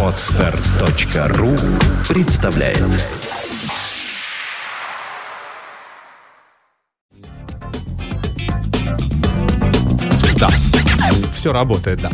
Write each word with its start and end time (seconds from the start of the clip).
Отстар.ру 0.00 1.56
представляет 2.08 2.78
Да, 10.38 10.48
все 11.32 11.52
работает, 11.52 12.00
да. 12.00 12.10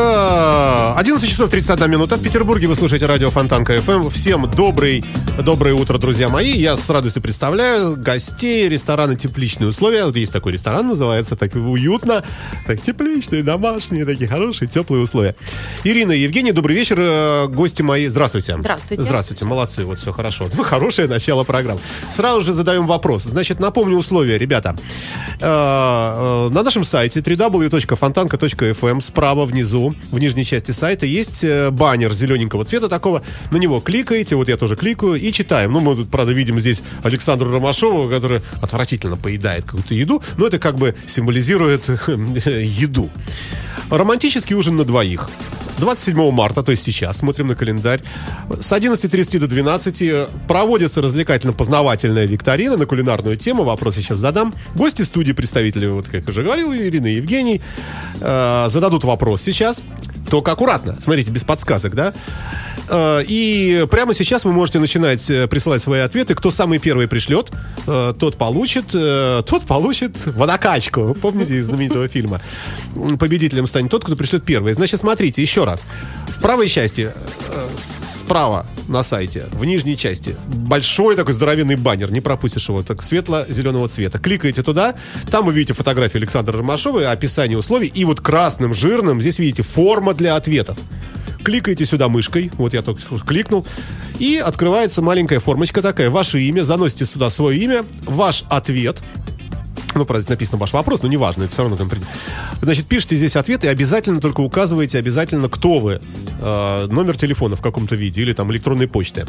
Э, 0.00 0.94
11 0.96 1.28
часов 1.28 1.50
31 1.50 1.90
минута 1.90 2.16
в 2.16 2.22
Петербурге. 2.22 2.68
Вы 2.68 2.76
слушаете 2.76 3.06
радио 3.06 3.30
Фонтанка 3.30 3.74
FM. 3.76 4.10
Всем 4.10 4.48
добрый, 4.48 5.02
доброе 5.44 5.74
утро, 5.74 5.98
друзья 5.98 6.28
мои. 6.28 6.52
Я 6.52 6.76
с 6.76 6.88
радостью 6.88 7.20
представляю 7.20 7.96
гостей 7.96 8.68
ресторана 8.68 9.16
«Тепличные 9.16 9.68
условия». 9.68 10.04
Вот 10.04 10.14
есть 10.14 10.32
такой 10.32 10.52
ресторан, 10.52 10.86
называется 10.86 11.34
так 11.34 11.56
уютно, 11.56 12.22
так 12.64 12.80
тепличные, 12.80 13.42
домашние, 13.42 14.04
такие 14.04 14.28
хорошие, 14.30 14.68
теплые 14.68 15.02
условия. 15.02 15.34
Ирина 15.82 16.12
и 16.12 16.20
Евгений, 16.20 16.52
добрый 16.52 16.76
вечер. 16.76 16.96
Э, 17.00 17.46
Гости 17.48 17.82
мои, 17.82 18.06
здравствуйте. 18.06 18.54
Здравствуйте. 18.56 19.02
Здравствуйте, 19.02 19.44
молодцы, 19.46 19.84
вот 19.84 19.98
все 19.98 20.12
хорошо. 20.12 20.48
Ну, 20.54 20.62
хорошее 20.62 21.08
начало 21.08 21.42
программы. 21.42 21.80
Сразу 22.08 22.42
же 22.42 22.52
задаем 22.52 22.86
вопрос. 22.86 23.24
Значит, 23.24 23.58
напомню 23.58 23.96
условия, 23.96 24.38
ребята. 24.38 24.76
Э, 25.40 26.46
э, 26.46 26.48
На 26.52 26.62
нашем 26.62 26.84
сайте 26.84 27.18
www.fontanka.fm 27.18 29.00
справа 29.00 29.44
внизу, 29.44 29.87
в 30.10 30.18
нижней 30.18 30.44
части 30.44 30.72
сайта, 30.72 31.06
есть 31.06 31.44
э, 31.44 31.70
баннер 31.70 32.12
зелененького 32.12 32.64
цвета 32.64 32.88
такого. 32.88 33.22
На 33.50 33.56
него 33.56 33.80
кликаете, 33.80 34.36
вот 34.36 34.48
я 34.48 34.56
тоже 34.56 34.76
кликаю, 34.76 35.14
и 35.14 35.32
читаем. 35.32 35.72
Ну, 35.72 35.80
мы 35.80 35.96
тут, 35.96 36.10
правда, 36.10 36.32
видим 36.32 36.60
здесь 36.60 36.82
Александру 37.02 37.50
Ромашову, 37.50 38.08
который 38.08 38.42
отвратительно 38.60 39.16
поедает 39.16 39.64
какую-то 39.64 39.94
еду, 39.94 40.22
но 40.36 40.46
это 40.46 40.58
как 40.58 40.76
бы 40.76 40.94
символизирует 41.06 41.88
еду. 42.46 43.10
Романтический 43.90 44.54
ужин 44.54 44.76
на 44.76 44.84
двоих. 44.84 45.28
27 45.78 46.30
марта, 46.32 46.62
то 46.62 46.72
есть 46.72 46.82
сейчас, 46.82 47.18
смотрим 47.18 47.48
на 47.48 47.54
календарь, 47.54 48.02
с 48.60 48.72
11.30 48.72 49.38
до 49.38 49.46
12 49.46 50.46
проводится 50.46 51.00
развлекательно-познавательная 51.00 52.26
викторина 52.26 52.76
на 52.76 52.86
кулинарную 52.86 53.36
тему. 53.36 53.64
Вопрос 53.64 53.96
я 53.96 54.02
сейчас 54.02 54.18
задам. 54.18 54.54
Гости 54.74 55.02
студии, 55.02 55.32
представители, 55.32 55.86
вот 55.86 56.08
как 56.08 56.28
уже 56.28 56.42
говорил, 56.42 56.72
Ирина 56.72 57.06
и 57.06 57.16
Евгений, 57.16 57.60
э, 58.20 58.66
зададут 58.68 59.04
вопрос 59.04 59.42
сейчас. 59.42 59.82
Только 60.30 60.52
аккуратно. 60.52 60.98
Смотрите, 61.00 61.30
без 61.30 61.44
подсказок, 61.44 61.94
да? 61.94 62.12
Э, 62.88 63.22
И 63.26 63.86
прямо 63.90 64.14
сейчас 64.14 64.44
вы 64.44 64.52
можете 64.52 64.78
начинать 64.78 65.28
э, 65.30 65.46
присылать 65.46 65.82
свои 65.82 66.00
ответы. 66.00 66.34
Кто 66.34 66.50
самый 66.50 66.78
первый 66.78 67.06
пришлет, 67.08 67.50
э, 67.86 68.14
тот 68.18 68.36
получит, 68.36 68.88
тот 68.88 69.66
получит 69.66 70.26
водокачку. 70.26 71.16
Помните 71.20 71.56
из 71.56 71.66
знаменитого 71.66 72.08
фильма? 72.08 72.40
Победителем 73.18 73.66
станет 73.66 73.90
тот, 73.90 74.04
кто 74.04 74.16
пришлет 74.16 74.44
первый. 74.44 74.72
Значит, 74.72 75.00
смотрите, 75.00 75.42
еще 75.42 75.64
раз. 75.64 75.84
В 76.28 76.40
правой 76.40 76.68
части, 76.68 77.12
справа 78.04 78.66
на 78.88 79.02
сайте, 79.02 79.46
в 79.52 79.64
нижней 79.64 79.96
части, 79.96 80.36
большой 80.46 81.16
такой 81.16 81.34
здоровенный 81.34 81.76
баннер, 81.76 82.10
не 82.10 82.20
пропустишь 82.20 82.68
его, 82.68 82.82
так 82.82 83.02
светло-зеленого 83.02 83.88
цвета. 83.88 84.18
Кликаете 84.18 84.62
туда, 84.62 84.94
там 85.30 85.44
вы 85.44 85.52
видите 85.52 85.74
фотографию 85.74 86.20
Александра 86.20 86.56
Ромашова, 86.56 87.10
описание 87.10 87.58
условий, 87.58 87.88
и 87.88 88.04
вот 88.04 88.20
красным, 88.20 88.72
жирным 88.72 89.20
здесь 89.20 89.38
видите 89.38 89.62
форма 89.62 90.14
для 90.14 90.36
ответов 90.36 90.78
кликаете 91.48 91.86
сюда 91.86 92.10
мышкой, 92.10 92.50
вот 92.58 92.74
я 92.74 92.82
только 92.82 93.00
кликнул, 93.26 93.66
и 94.18 94.36
открывается 94.36 95.00
маленькая 95.00 95.40
формочка 95.40 95.80
такая, 95.80 96.10
ваше 96.10 96.42
имя, 96.42 96.62
заносите 96.62 97.06
сюда 97.06 97.30
свое 97.30 97.58
имя, 97.58 97.84
ваш 98.04 98.44
ответ, 98.50 99.02
ну, 99.98 100.04
правда, 100.04 100.22
здесь 100.22 100.30
написано 100.30 100.58
ваш 100.58 100.72
вопрос, 100.72 101.02
но 101.02 101.08
неважно, 101.08 101.44
это 101.44 101.52
все 101.52 101.62
равно 101.62 101.76
там... 101.76 101.90
Значит, 102.62 102.86
пишите 102.86 103.16
здесь 103.16 103.36
ответ 103.36 103.64
и 103.64 103.68
обязательно 103.68 104.20
только 104.20 104.40
указывайте 104.40 104.98
обязательно, 104.98 105.48
кто 105.48 105.78
вы, 105.78 106.00
э, 106.40 106.86
номер 106.90 107.16
телефона 107.16 107.56
в 107.56 107.60
каком-то 107.60 107.94
виде 107.96 108.22
или 108.22 108.32
там 108.32 108.50
электронной 108.52 108.88
почты. 108.88 109.26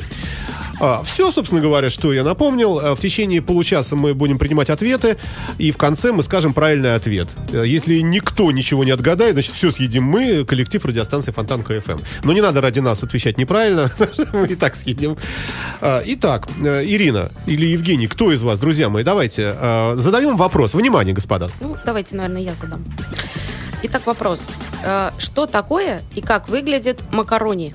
все, 1.04 1.32
собственно 1.32 1.62
говоря, 1.62 1.90
что 1.90 2.14
я 2.14 2.24
напомнил. 2.24 2.80
Э, 2.80 2.96
В 2.96 3.00
течение 3.00 3.42
получаса 3.42 3.96
мы 3.96 4.14
будем 4.14 4.38
принимать 4.38 4.70
ответы, 4.70 5.18
и 5.58 5.72
в 5.72 5.78
конце 5.78 6.12
мы 6.12 6.24
скажем 6.24 6.54
правильный 6.54 6.96
ответ. 6.96 7.28
Э, 7.52 7.64
Если 7.66 8.00
никто 8.00 8.52
ничего 8.52 8.84
не 8.84 8.92
отгадает, 8.92 9.34
значит, 9.34 9.54
все 9.54 9.72
съедим 9.72 10.04
мы, 10.04 10.46
коллектив 10.46 10.84
радиостанции 10.86 11.32
Фонтанка 11.32 11.80
ФМ. 11.82 11.98
Но 12.24 12.34
не 12.34 12.42
надо 12.42 12.62
ради 12.62 12.80
нас 12.80 13.04
отвечать 13.04 13.38
неправильно, 13.38 13.92
мы 14.34 14.48
и 14.48 14.56
так 14.56 14.76
съедим. 14.76 15.18
А, 15.82 16.02
Итак, 16.06 16.48
э, 16.64 16.84
Ирина 16.86 17.32
или 17.46 17.66
Евгений, 17.66 18.08
кто 18.08 18.32
из 18.32 18.42
вас, 18.42 18.60
друзья 18.60 18.90
мои, 18.90 19.04
давайте 19.04 19.56
задаем 19.96 20.38
вопрос. 20.38 20.59
Внимание, 20.68 21.14
господа. 21.14 21.50
Ну, 21.60 21.78
давайте, 21.86 22.16
наверное, 22.16 22.42
я 22.42 22.54
задам. 22.54 22.84
Итак, 23.84 24.06
вопрос. 24.06 24.42
Э, 24.84 25.12
Что 25.18 25.46
такое 25.46 26.02
и 26.16 26.22
как 26.22 26.50
выглядит 26.50 27.02
макарони? 27.12 27.74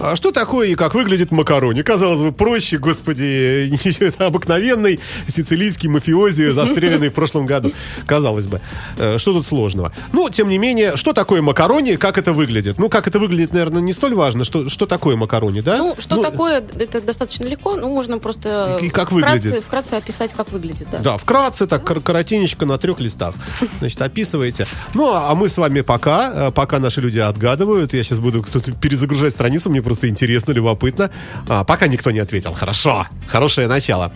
А 0.00 0.14
что 0.16 0.30
такое 0.32 0.68
и 0.68 0.74
как 0.74 0.94
выглядит 0.94 1.30
макарони? 1.32 1.82
Казалось 1.82 2.20
бы, 2.20 2.32
проще, 2.32 2.78
господи, 2.78 3.72
это 4.00 4.26
обыкновенный 4.26 5.00
сицилийский 5.26 5.88
мафиози, 5.88 6.52
застреленный 6.52 7.08
в 7.08 7.12
прошлом 7.14 7.46
году. 7.46 7.72
Казалось 8.06 8.46
бы. 8.46 8.60
Э, 8.96 9.18
Что 9.18 9.32
тут 9.32 9.46
сложного? 9.46 9.92
Ну, 10.12 10.28
тем 10.30 10.48
не 10.48 10.58
менее, 10.58 10.96
что 10.96 11.12
такое 11.12 11.42
макарони, 11.42 11.96
как 11.96 12.18
это 12.18 12.32
выглядит? 12.32 12.78
Ну, 12.78 12.88
как 12.88 13.08
это 13.08 13.18
выглядит, 13.18 13.52
наверное, 13.52 13.82
не 13.82 13.92
столь 13.92 14.14
важно. 14.14 14.44
Что, 14.44 14.68
что 14.68 14.86
такое 14.86 15.16
макарони, 15.16 15.60
да? 15.60 15.76
Ну, 15.78 15.96
что 15.98 16.22
такое, 16.22 16.64
это 16.78 17.00
достаточно 17.00 17.44
легко, 17.44 17.74
ну, 17.76 17.88
можно 17.88 18.18
просто 18.18 18.78
И- 18.82 18.90
как 18.90 19.10
вкратце, 19.10 19.34
выглядит? 19.48 19.64
вкратце 19.64 19.94
описать, 19.94 20.32
как 20.32 20.50
выглядит, 20.52 20.88
да. 20.92 20.98
Да, 20.98 21.16
вкратце, 21.16 21.66
так 21.66 21.84
кор- 21.84 22.00
коротенечко 22.00 22.66
на 22.66 22.78
трех 22.78 23.00
листах. 23.00 23.34
Значит, 23.80 24.00
описываете. 24.02 24.66
Ну, 24.94 25.12
а 25.12 25.28
а 25.30 25.34
мы 25.34 25.48
с 25.48 25.58
вами 25.58 25.82
пока, 25.82 26.48
э, 26.48 26.50
пока 26.52 26.78
наши 26.78 27.00
люди 27.00 27.18
отгадывают, 27.18 27.92
я 27.94 28.02
сейчас 28.02 28.18
буду 28.18 28.42
кто-то 28.42 28.72
перезагружать 28.72 29.32
страницу, 29.32 29.68
мне 29.68 29.82
просто 29.88 30.10
интересно, 30.10 30.52
любопытно. 30.52 31.10
А, 31.48 31.64
пока 31.64 31.86
никто 31.86 32.10
не 32.10 32.18
ответил. 32.18 32.52
Хорошо. 32.52 33.06
Хорошее 33.26 33.68
начало. 33.68 34.12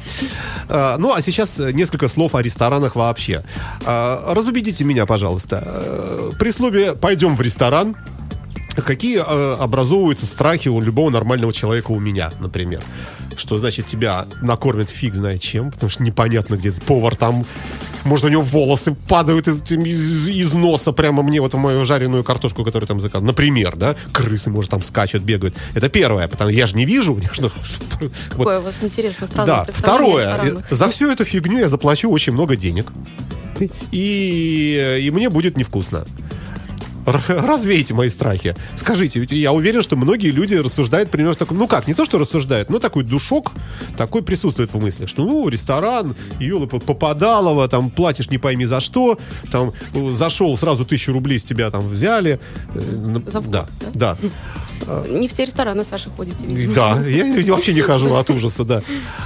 А, 0.68 0.98
ну, 0.98 1.14
а 1.14 1.22
сейчас 1.22 1.58
несколько 1.58 2.08
слов 2.08 2.34
о 2.34 2.42
ресторанах 2.42 2.94
вообще. 2.94 3.42
А, 3.86 4.34
разубедите 4.34 4.84
меня, 4.84 5.06
пожалуйста. 5.06 5.62
Э, 5.64 6.30
При 6.38 6.50
слове 6.50 6.92
«пойдем 6.92 7.36
в 7.36 7.40
ресторан», 7.40 7.96
Какие 8.74 9.18
э, 9.18 9.56
образовываются 9.60 10.24
страхи 10.24 10.68
у 10.68 10.80
любого 10.80 11.10
нормального 11.10 11.52
человека, 11.52 11.90
у 11.90 12.00
меня, 12.00 12.30
например? 12.40 12.80
Что 13.36 13.58
значит 13.58 13.86
тебя 13.86 14.24
накормят 14.40 14.88
фиг 14.88 15.14
знает 15.14 15.42
чем, 15.42 15.70
потому 15.70 15.90
что 15.90 16.02
непонятно, 16.02 16.54
где 16.54 16.72
повар 16.72 17.14
там. 17.14 17.44
Может, 18.04 18.24
у 18.24 18.28
него 18.28 18.42
волосы 18.42 18.94
падают 19.08 19.48
из, 19.48 19.62
из- 19.70 20.28
из 20.28 20.52
носа 20.52 20.92
прямо 20.92 21.22
мне 21.22 21.40
вот 21.40 21.54
в 21.54 21.58
мою 21.58 21.84
жареную 21.84 22.24
картошку, 22.24 22.64
которую 22.64 22.88
там 22.88 23.00
заказал. 23.00 23.26
Например, 23.26 23.76
да? 23.76 23.96
Крысы, 24.12 24.50
может, 24.50 24.70
там 24.70 24.82
скачут, 24.82 25.22
бегают. 25.22 25.54
Это 25.74 25.88
первое, 25.88 26.28
потому 26.28 26.50
я 26.50 26.66
же 26.66 26.76
не 26.76 26.84
вижу. 26.84 27.20
ну, 27.38 27.50
вот. 28.00 28.12
Какое 28.30 28.58
у 28.60 28.62
вас 28.62 28.78
интересно 28.82 29.26
сразу 29.26 29.46
Да, 29.46 29.66
второе. 29.68 30.64
За 30.70 30.88
всю 30.88 31.10
эту 31.10 31.24
фигню 31.24 31.58
я 31.58 31.68
заплачу 31.68 32.10
очень 32.10 32.32
много 32.32 32.56
денег. 32.56 32.92
И, 33.92 35.00
и 35.02 35.10
мне 35.10 35.28
будет 35.30 35.56
невкусно. 35.56 36.04
Р- 37.06 37.20
Развейте 37.28 37.94
мои 37.94 38.08
страхи. 38.08 38.54
Скажите, 38.76 39.18
ведь 39.20 39.32
я 39.32 39.52
уверен, 39.52 39.82
что 39.82 39.96
многие 39.96 40.30
люди 40.30 40.54
рассуждают 40.54 41.10
примерно 41.10 41.34
так. 41.34 41.50
Ну 41.50 41.66
как, 41.66 41.86
не 41.88 41.94
то, 41.94 42.04
что 42.04 42.18
рассуждают, 42.18 42.70
но 42.70 42.78
такой 42.78 43.04
душок 43.04 43.52
такой 43.96 44.22
присутствует 44.22 44.72
в 44.72 44.80
мыслях, 44.80 45.08
что 45.08 45.24
ну, 45.24 45.48
ресторан, 45.48 46.14
елы 46.40 46.66
попадалово, 46.66 47.68
там 47.68 47.90
платишь 47.90 48.30
не 48.30 48.38
пойми 48.38 48.64
за 48.66 48.80
что, 48.80 49.18
там 49.50 49.72
зашел, 50.12 50.56
сразу 50.56 50.84
тысячу 50.84 51.12
рублей 51.12 51.38
с 51.38 51.44
тебя 51.44 51.70
там 51.70 51.88
взяли. 51.88 52.38
Э, 52.74 52.80
За 53.26 53.40
вход, 53.40 53.50
да, 53.50 53.66
да. 53.94 54.16
Не 55.08 55.28
в 55.28 55.32
те 55.32 55.44
рестораны, 55.44 55.84
Саша, 55.84 56.10
ходите, 56.16 56.46
видимо. 56.46 56.74
Да, 56.74 57.06
я, 57.06 57.24
я 57.24 57.54
вообще 57.54 57.72
не 57.72 57.82
хожу 57.82 58.14
от 58.14 58.30
ужаса, 58.30 58.64
да. 58.64 58.82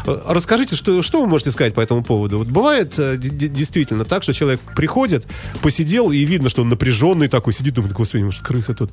Э, 0.06 0.22
Расскажите, 0.26 0.76
что, 0.76 1.02
что 1.02 1.20
вы 1.20 1.26
можете 1.26 1.50
сказать 1.50 1.74
по 1.74 1.80
этому 1.80 2.02
поводу? 2.02 2.38
Вот 2.38 2.48
бывает 2.48 2.98
э, 2.98 3.16
действительно 3.18 4.04
так, 4.04 4.22
что 4.22 4.32
человек 4.32 4.60
приходит, 4.74 5.26
посидел, 5.62 6.10
и 6.10 6.18
видно, 6.24 6.48
что 6.48 6.62
он 6.62 6.68
напряженный 6.68 7.28
такой, 7.28 7.52
сидит, 7.52 7.74
думает, 7.74 7.92
господи, 7.92 8.22
может, 8.22 8.42
крысы 8.42 8.74
тут. 8.74 8.90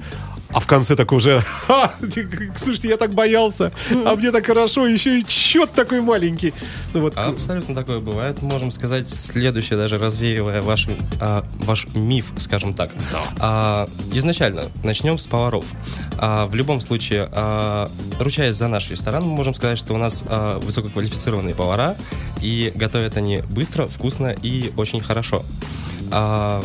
А 0.54 0.60
в 0.60 0.68
конце 0.68 0.96
так 0.96 1.12
уже, 1.12 1.42
«Ха, 1.68 1.94
слушайте, 2.56 2.90
я 2.90 2.98
так 2.98 3.14
боялся, 3.14 3.72
а 4.06 4.16
мне 4.16 4.32
так 4.32 4.46
хорошо, 4.46 4.88
еще 4.88 5.20
и 5.20 5.28
счет 5.28 5.72
такой 5.72 6.02
маленький. 6.02 6.54
Ну 6.94 7.02
вот, 7.02 7.18
Абсолютно 7.18 7.74
такое 7.74 8.00
бывает. 8.00 8.42
Можем 8.42 8.72
сказать 8.72 9.10
следующее, 9.10 9.78
даже 9.78 9.98
развеивая 9.98 10.62
ваш, 10.62 10.88
а, 11.20 11.44
ваш 11.56 11.88
миф, 11.96 12.34
скажем 12.38 12.74
так. 12.74 12.92
А, 13.40 13.88
изначально 14.14 14.66
начнем 14.84 15.18
с 15.18 15.26
поваров. 15.26 15.66
А, 16.18 16.46
в 16.46 16.54
любом 16.56 16.82
случае, 16.82 17.30
а, 17.32 17.90
ручаясь 18.20 18.56
за 18.56 18.68
наш 18.68 18.92
ресторан, 18.92 19.24
мы 19.24 19.30
можем 19.36 19.56
сказать, 19.56 19.80
что 19.80 19.96
у 19.96 19.98
нас 19.98 20.24
а, 20.28 20.60
высококвалифицированные 20.60 21.56
повара, 21.56 21.96
и 22.42 22.72
готовят 22.76 23.18
они 23.18 23.42
быстро, 23.50 23.88
вкусно 23.88 24.36
и 24.42 24.72
очень 24.78 25.02
хорошо. 25.02 25.42
А, 26.12 26.64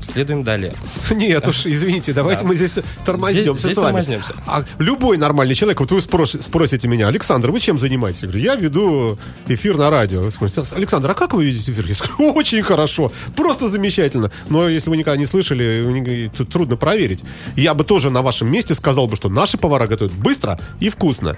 следуем 0.00 0.42
далее. 0.42 0.74
Нет 1.10 1.46
уж, 1.46 1.66
извините, 1.66 2.12
давайте 2.12 2.42
Да. 2.42 2.48
мы 2.48 2.56
здесь 2.56 2.78
тормознемся 3.04 3.68
с 3.70 3.76
вами. 3.76 3.86
тормознемся. 3.86 4.34
А 4.46 4.64
любой 4.78 5.16
нормальный 5.18 5.54
человек, 5.54 5.80
вот 5.80 5.90
вы 5.92 6.00
спросите 6.00 6.88
меня, 6.88 7.08
Александр, 7.08 7.50
вы 7.50 7.60
чем 7.60 7.78
занимаетесь? 7.78 8.22
Я 8.22 8.28
говорю, 8.28 8.44
я 8.44 8.54
веду 8.56 9.18
эфир 9.48 9.76
на 9.76 9.90
радио. 9.90 10.28
Александр, 10.72 11.10
а 11.10 11.14
как 11.14 11.34
вы 11.34 11.44
ведете 11.44 11.72
эфир? 11.72 11.84
Я 11.86 11.94
скажу, 11.94 12.32
очень 12.32 12.62
хорошо, 12.62 13.12
просто 13.36 13.68
замечательно. 13.68 14.30
Но 14.48 14.68
если 14.68 14.90
вы 14.90 14.96
никогда 14.96 15.16
не 15.16 15.26
слышали, 15.26 16.30
тут 16.36 16.50
трудно 16.50 16.76
проверить. 16.76 17.22
Я 17.56 17.74
бы 17.74 17.84
тоже 17.84 18.10
на 18.10 18.22
вашем 18.22 18.50
месте 18.50 18.74
сказал 18.74 19.06
бы, 19.06 19.16
что 19.16 19.28
наши 19.28 19.58
повара 19.58 19.86
готовят 19.86 20.12
быстро 20.12 20.58
и 20.80 20.88
вкусно. 20.88 21.36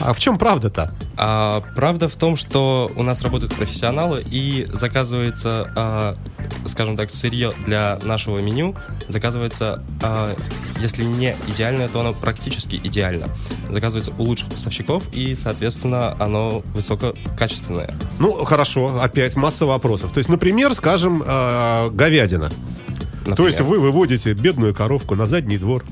А 0.00 0.12
в 0.12 0.20
чем 0.20 0.38
правда-то? 0.38 0.94
А, 1.16 1.62
правда 1.74 2.08
в 2.08 2.14
том, 2.16 2.36
что 2.36 2.90
у 2.96 3.02
нас 3.02 3.22
работают 3.22 3.54
профессионалы 3.54 4.24
и 4.30 4.66
заказывается, 4.72 5.70
а, 5.76 6.16
скажем 6.64 6.96
так, 6.96 7.10
сырье 7.10 7.52
для 7.64 7.98
нашего 8.02 8.38
меню 8.38 8.74
заказывается, 9.08 9.82
а, 10.02 10.36
если 10.80 11.04
не 11.04 11.36
идеально, 11.48 11.88
то 11.88 12.00
оно 12.00 12.12
практически 12.12 12.76
идеально. 12.76 13.26
Заказывается 13.70 14.12
у 14.18 14.24
лучших 14.24 14.48
поставщиков 14.48 15.04
и, 15.12 15.34
соответственно, 15.34 16.16
оно 16.18 16.62
высококачественное. 16.74 17.90
Ну, 18.18 18.44
хорошо, 18.44 19.00
опять 19.00 19.36
масса 19.36 19.66
вопросов. 19.66 20.12
То 20.12 20.18
есть, 20.18 20.30
например, 20.30 20.74
скажем, 20.74 21.22
э, 21.26 21.90
говядина. 21.90 22.48
То 23.24 23.30
Например. 23.30 23.50
есть 23.50 23.60
вы 23.60 23.78
выводите 23.78 24.32
бедную 24.32 24.74
коровку 24.74 25.14
на 25.14 25.26
задний 25.26 25.56
двор, 25.56 25.84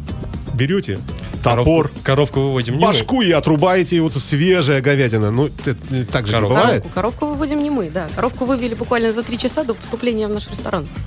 берете 0.55 0.99
топор, 1.43 1.91
Коровку 2.03 2.41
выводим 2.41 2.75
не 2.75 2.81
мы. 2.81 2.87
башку 2.89 3.23
и 3.23 3.31
отрубаете, 3.31 3.97
и 3.97 4.01
вот 4.01 4.15
свежая 4.15 4.81
говядина. 4.81 5.31
Ну, 5.31 5.47
это 5.47 5.75
так 6.11 6.27
же 6.27 6.33
не 6.33 6.39
Коровку. 6.39 6.55
бывает. 6.57 6.83
Коровку, 6.83 6.91
коровку 6.95 7.27
выводим 7.27 7.63
не 7.63 7.71
мы, 7.71 7.91
да. 7.91 8.09
Коровку 8.15 8.45
вывели 8.45 8.75
буквально 8.75 9.13
за 9.13 9.23
три 9.23 9.39
часа 9.39 9.65
до 9.65 9.75
поступления 9.75 10.27
в 10.29 10.31
наш 10.31 10.49
ресторан. 10.49 10.87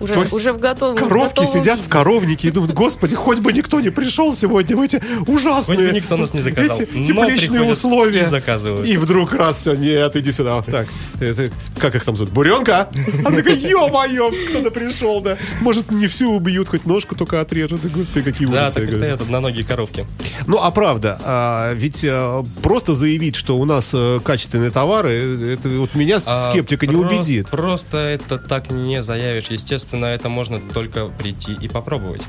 Уже, 0.00 0.14
То 0.14 0.20
есть 0.22 0.32
уже 0.32 0.52
в 0.52 0.60
готовом 0.60 0.96
Коровки 0.96 1.40
готовом 1.40 1.50
сидят 1.60 1.80
в 1.80 1.88
коровнике 1.88 2.46
и 2.46 2.50
думают, 2.52 2.72
господи, 2.72 3.16
хоть 3.16 3.40
бы 3.40 3.52
никто 3.52 3.80
не 3.80 3.90
пришел 3.90 4.32
сегодня 4.32 4.76
в 4.76 4.80
эти 4.80 5.02
ужасные 5.26 5.76
Хоть 5.76 5.86
бы 5.88 5.92
никто 5.92 6.16
нас 6.16 6.32
не 6.32 6.40
заказал. 6.40 6.78
эти 6.82 7.02
тепличные 7.04 7.62
условия. 7.64 8.22
и 8.22 8.26
заказывают. 8.26 8.86
И 8.86 8.96
вдруг 8.96 9.32
раз 9.34 9.56
все, 9.56 9.74
нет, 9.74 10.14
иди 10.14 10.30
сюда. 10.30 10.62
Так, 10.62 10.86
это, 11.20 11.50
как 11.78 11.94
их 11.94 12.04
там 12.04 12.16
зовут? 12.16 12.32
Буренка? 12.32 12.88
Она 13.24 13.36
такая, 13.36 13.54
ё-моё, 13.56 14.30
кто-то 14.50 14.70
пришел, 14.70 15.20
да. 15.20 15.36
Может, 15.60 15.90
не 15.90 16.06
всю 16.06 16.32
убьют, 16.34 16.68
хоть 16.68 16.84
ножку 16.86 17.14
только 17.14 17.40
отрежут. 17.40 17.82
Да, 17.82 17.88
господи, 17.88 18.30
какие 18.30 18.48
Да, 18.48 18.64
ужасы. 18.68 18.74
так 18.80 18.88
и 18.88 18.90
стоят 18.92 19.20
одноногие 19.20 19.64
коровки. 19.64 20.06
Ну, 20.46 20.58
а 20.60 20.70
правда, 20.70 21.20
а, 21.24 21.72
ведь 21.74 22.04
а, 22.04 22.44
просто 22.62 22.94
заявить, 22.94 23.36
что 23.36 23.58
у 23.58 23.64
нас 23.64 23.90
э, 23.94 24.20
качественные 24.24 24.70
товары, 24.70 25.52
это 25.54 25.68
вот 25.70 25.94
меня, 25.94 26.18
А, 26.26 26.50
скептика, 26.50 26.86
не 26.86 26.96
убедит. 26.96 27.48
Просто 27.50 27.98
это 27.98 28.38
так 28.38 28.70
не 28.70 29.02
заявишь. 29.02 29.48
Естественно, 29.48 30.06
это 30.06 30.28
можно 30.28 30.60
только 30.60 31.06
прийти 31.06 31.52
и 31.52 31.68
попробовать. 31.68 32.22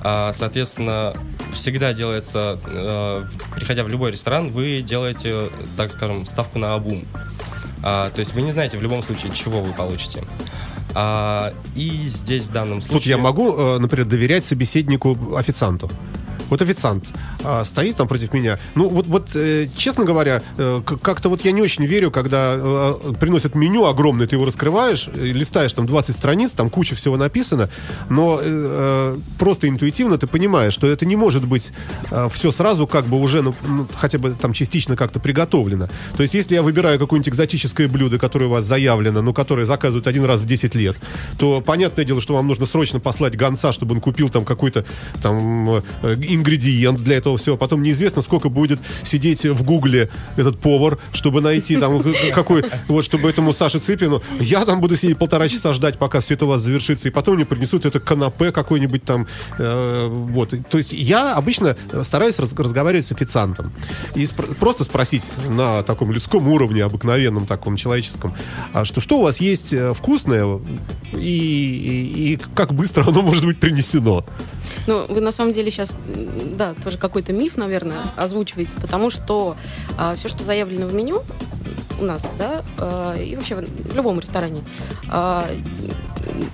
А, 0.00 0.32
соответственно, 0.32 1.14
всегда 1.52 1.92
делается, 1.92 2.58
э, 2.66 3.24
приходя 3.56 3.84
в 3.84 3.88
любой 3.88 4.12
ресторан, 4.12 4.50
вы 4.50 4.80
делаете, 4.80 5.48
так 5.76 5.90
скажем, 5.90 6.24
ставку 6.26 6.58
на 6.58 6.74
обум. 6.74 7.04
А, 7.82 8.10
то 8.10 8.20
есть 8.20 8.34
вы 8.34 8.42
не 8.42 8.52
знаете 8.52 8.76
в 8.78 8.82
любом 8.82 9.02
случае, 9.02 9.32
чего 9.32 9.60
вы 9.60 9.72
получите. 9.72 10.22
А, 10.94 11.52
и 11.76 11.88
здесь 12.06 12.44
в 12.44 12.52
данном 12.52 12.80
случае... 12.80 12.98
Тут 12.98 13.06
я 13.06 13.18
могу, 13.18 13.54
э, 13.54 13.78
например, 13.78 14.06
доверять 14.06 14.44
собеседнику 14.44 15.16
официанту. 15.36 15.90
Вот 16.48 16.62
официант 16.62 17.06
а, 17.44 17.64
стоит 17.64 17.98
против 18.08 18.32
меня. 18.32 18.58
Ну, 18.74 18.88
вот, 18.88 19.06
вот 19.06 19.34
э, 19.34 19.66
честно 19.76 20.04
говоря, 20.04 20.42
э, 20.56 20.82
как-то 21.02 21.28
вот 21.28 21.44
я 21.44 21.52
не 21.52 21.62
очень 21.62 21.84
верю, 21.84 22.10
когда 22.10 22.54
э, 22.54 22.94
приносят 23.18 23.54
меню 23.54 23.86
огромное, 23.86 24.26
ты 24.26 24.36
его 24.36 24.44
раскрываешь, 24.44 25.08
э, 25.12 25.26
листаешь 25.26 25.72
там 25.72 25.86
20 25.86 26.14
страниц, 26.14 26.52
там 26.52 26.70
куча 26.70 26.94
всего 26.94 27.16
написано, 27.16 27.68
но 28.08 28.38
э, 28.40 28.44
э, 28.44 29.18
просто 29.38 29.68
интуитивно 29.68 30.16
ты 30.16 30.26
понимаешь, 30.26 30.72
что 30.74 30.86
это 30.86 31.06
не 31.06 31.16
может 31.16 31.46
быть 31.46 31.72
все 32.30 32.50
сразу 32.50 32.86
как 32.86 33.06
бы 33.06 33.20
уже, 33.20 33.42
ну, 33.42 33.54
ну, 33.66 33.86
хотя 33.94 34.18
бы 34.18 34.30
там 34.30 34.52
частично 34.52 34.96
как-то 34.96 35.20
приготовлено. 35.20 35.88
То 36.16 36.22
есть, 36.22 36.34
если 36.34 36.54
я 36.54 36.62
выбираю 36.62 36.98
какое-нибудь 36.98 37.28
экзотическое 37.28 37.88
блюдо, 37.88 38.18
которое 38.18 38.46
у 38.46 38.50
вас 38.50 38.64
заявлено, 38.64 39.22
но 39.22 39.32
которое 39.32 39.64
заказывают 39.64 40.06
один 40.06 40.24
раз 40.24 40.40
в 40.40 40.46
10 40.46 40.74
лет, 40.74 40.96
то 41.38 41.60
понятное 41.60 42.04
дело, 42.04 42.20
что 42.20 42.34
вам 42.34 42.46
нужно 42.46 42.66
срочно 42.66 43.00
послать 43.00 43.36
гонца, 43.36 43.72
чтобы 43.72 43.94
он 43.94 44.00
купил 44.00 44.28
там 44.28 44.44
какой-то 44.44 44.84
там 45.22 45.82
э, 46.02 46.16
ингредиент 46.38 47.00
для 47.00 47.16
этого 47.16 47.36
всего. 47.36 47.56
Потом 47.56 47.82
неизвестно, 47.82 48.22
сколько 48.22 48.48
будет 48.48 48.80
сидеть 49.02 49.44
в 49.44 49.62
гугле 49.64 50.08
этот 50.36 50.60
повар, 50.60 50.98
чтобы 51.12 51.40
найти 51.40 51.76
там 51.76 52.02
какой, 52.34 52.64
вот, 52.88 53.04
чтобы 53.04 53.28
этому 53.28 53.52
Саше 53.52 53.78
Цыпину, 53.78 54.22
я 54.40 54.64
там 54.64 54.80
буду 54.80 54.96
сидеть 54.96 55.18
полтора 55.18 55.48
часа 55.48 55.72
ждать, 55.72 55.98
пока 55.98 56.20
все 56.20 56.34
это 56.34 56.46
у 56.46 56.48
вас 56.48 56.62
завершится, 56.62 57.08
и 57.08 57.10
потом 57.10 57.36
мне 57.36 57.44
принесут 57.44 57.84
это 57.86 58.00
канапе 58.00 58.52
какой-нибудь 58.52 59.04
там, 59.04 59.26
э, 59.58 60.06
вот. 60.08 60.54
То 60.70 60.78
есть 60.78 60.92
я 60.92 61.34
обычно 61.34 61.76
стараюсь 62.02 62.38
раз- 62.38 62.52
разговаривать 62.54 63.06
с 63.06 63.12
официантом 63.12 63.72
и 64.14 64.26
просто 64.58 64.84
спросить 64.84 65.24
на 65.48 65.82
таком 65.82 66.12
людском 66.12 66.48
уровне, 66.48 66.84
обыкновенном 66.84 67.46
таком 67.46 67.76
человеческом, 67.76 68.34
а 68.72 68.84
что, 68.84 69.00
что 69.00 69.18
у 69.18 69.22
вас 69.22 69.40
есть 69.40 69.72
э, 69.72 69.92
вкусное 69.94 70.58
и, 71.12 71.18
и- 71.18 72.32
и 72.34 72.38
как 72.54 72.72
быстро 72.74 73.04
оно 73.08 73.22
может 73.22 73.44
быть 73.44 73.58
принесено. 73.60 74.24
Ну, 74.86 75.06
вы 75.08 75.20
на 75.20 75.32
самом 75.32 75.52
деле 75.52 75.70
сейчас, 75.70 75.94
да, 76.54 76.74
тоже 76.74 76.98
какой-то 76.98 77.32
миф, 77.32 77.56
наверное, 77.56 78.02
озвучиваете, 78.16 78.72
потому 78.80 79.10
что 79.10 79.56
все, 80.16 80.28
что 80.28 80.44
заявлено 80.44 80.86
в 80.86 80.94
меню 80.94 81.22
у 82.00 82.04
нас, 82.04 82.30
да, 82.38 82.62
а, 82.78 83.16
и 83.16 83.36
вообще 83.36 83.56
в, 83.56 83.94
любом 83.94 84.20
ресторане, 84.20 84.62
а, 85.10 85.46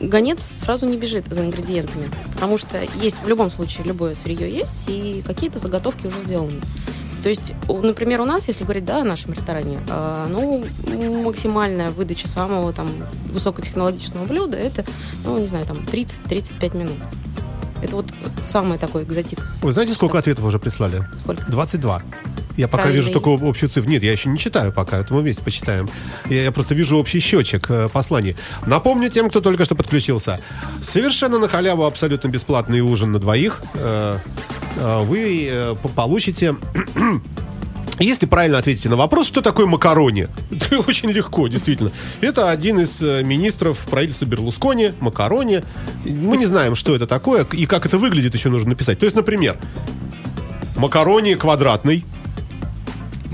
гонец 0.01 0.43
сразу 0.43 0.87
не 0.87 0.97
бежит 0.97 1.27
за 1.29 1.43
ингредиентами, 1.45 2.11
потому 2.33 2.59
что 2.59 2.81
есть 3.01 3.17
в 3.23 3.29
любом 3.29 3.51
случае 3.51 3.85
любое 3.85 4.15
сырье 4.15 4.51
есть, 4.51 4.85
и 4.89 5.23
какие-то 5.27 5.59
заготовки 5.59 6.07
уже 6.07 6.21
сделаны. 6.21 6.61
То 7.23 7.31
есть, 7.31 7.55
например, 7.69 8.21
у 8.21 8.27
нас, 8.27 8.49
если 8.49 8.65
говорить 8.65 8.85
да, 8.85 9.01
о 9.01 9.05
нашем 9.05 9.33
ресторане, 9.33 9.79
а, 9.89 10.27
ну, 10.29 10.65
максимальная 11.23 11.91
выдача 11.91 12.29
самого 12.29 12.73
там 12.73 12.89
высокотехнологичного 13.27 14.27
блюда 14.27 14.57
это, 14.57 14.85
ну, 15.25 15.39
не 15.39 15.47
знаю, 15.47 15.65
там 15.67 15.79
30-35 15.79 16.77
минут. 16.77 16.99
Это 17.85 17.97
вот 17.97 18.07
самый 18.43 18.79
такой 18.79 19.03
экзотик. 19.05 19.47
Вы 19.61 19.71
знаете, 19.71 19.93
сколько 19.93 20.19
ответов 20.19 20.43
уже 20.47 20.59
прислали? 20.59 21.07
Сколько? 21.19 21.45
22. 21.51 22.03
Я 22.57 22.67
пока 22.67 22.85
Правильно. 22.85 23.03
вижу 23.03 23.13
только 23.13 23.29
общую 23.47 23.69
цифру. 23.69 23.91
Нет, 23.91 24.03
я 24.03 24.13
еще 24.13 24.31
не 24.31 24.39
читаю 24.39 24.73
пока, 24.73 24.99
это 24.99 25.13
мы 25.13 25.21
вместе 25.21 25.43
почитаем. 25.45 25.91
Я, 26.31 26.45
я 26.45 26.53
просто 26.53 26.75
вижу 26.75 26.97
общий 26.97 27.21
счетчик 27.21 27.67
э, 27.69 27.89
посланий. 27.93 28.37
Напомню 28.65 29.11
тем, 29.11 29.29
кто 29.29 29.41
только 29.43 29.65
что 29.65 29.75
подключился. 29.75 30.41
Совершенно 30.81 31.39
на 31.39 31.49
халяву 31.49 31.85
абсолютно 31.85 32.29
бесплатный 32.29 32.81
ужин 32.81 33.13
на 33.13 33.19
двоих. 33.19 33.61
Э, 33.75 34.19
э, 34.77 35.03
вы 35.05 35.49
э, 35.51 35.75
по- 35.83 35.89
получите... 35.89 36.57
Если 37.99 38.27
правильно 38.27 38.59
ответите 38.59 38.89
на 38.89 38.97
вопрос, 38.97 39.29
что 39.29 39.41
такое 39.41 39.67
макарони, 39.67 40.29
это 40.51 40.81
очень 40.81 41.11
легко, 41.11 41.47
действительно. 41.49 41.93
Это 42.21 42.51
один 42.51 42.81
из 42.81 43.01
э, 43.01 43.23
министров 43.23 43.79
правительства 43.89 44.27
Берлускони, 44.27 44.93
макарони. 45.01 45.63
Мы 46.05 46.37
не 46.37 46.47
знаем, 46.47 46.75
что 46.75 46.95
это 46.95 47.07
такое 47.07 47.47
и 47.53 47.67
как 47.67 47.87
это 47.87 47.99
выглядит, 47.99 48.35
еще 48.35 48.49
нужно 48.49 48.71
написать. 48.71 48.99
То 48.99 49.05
есть, 49.05 49.15
например, 49.15 49.59
макарони 50.77 51.35
квадратный 51.35 52.05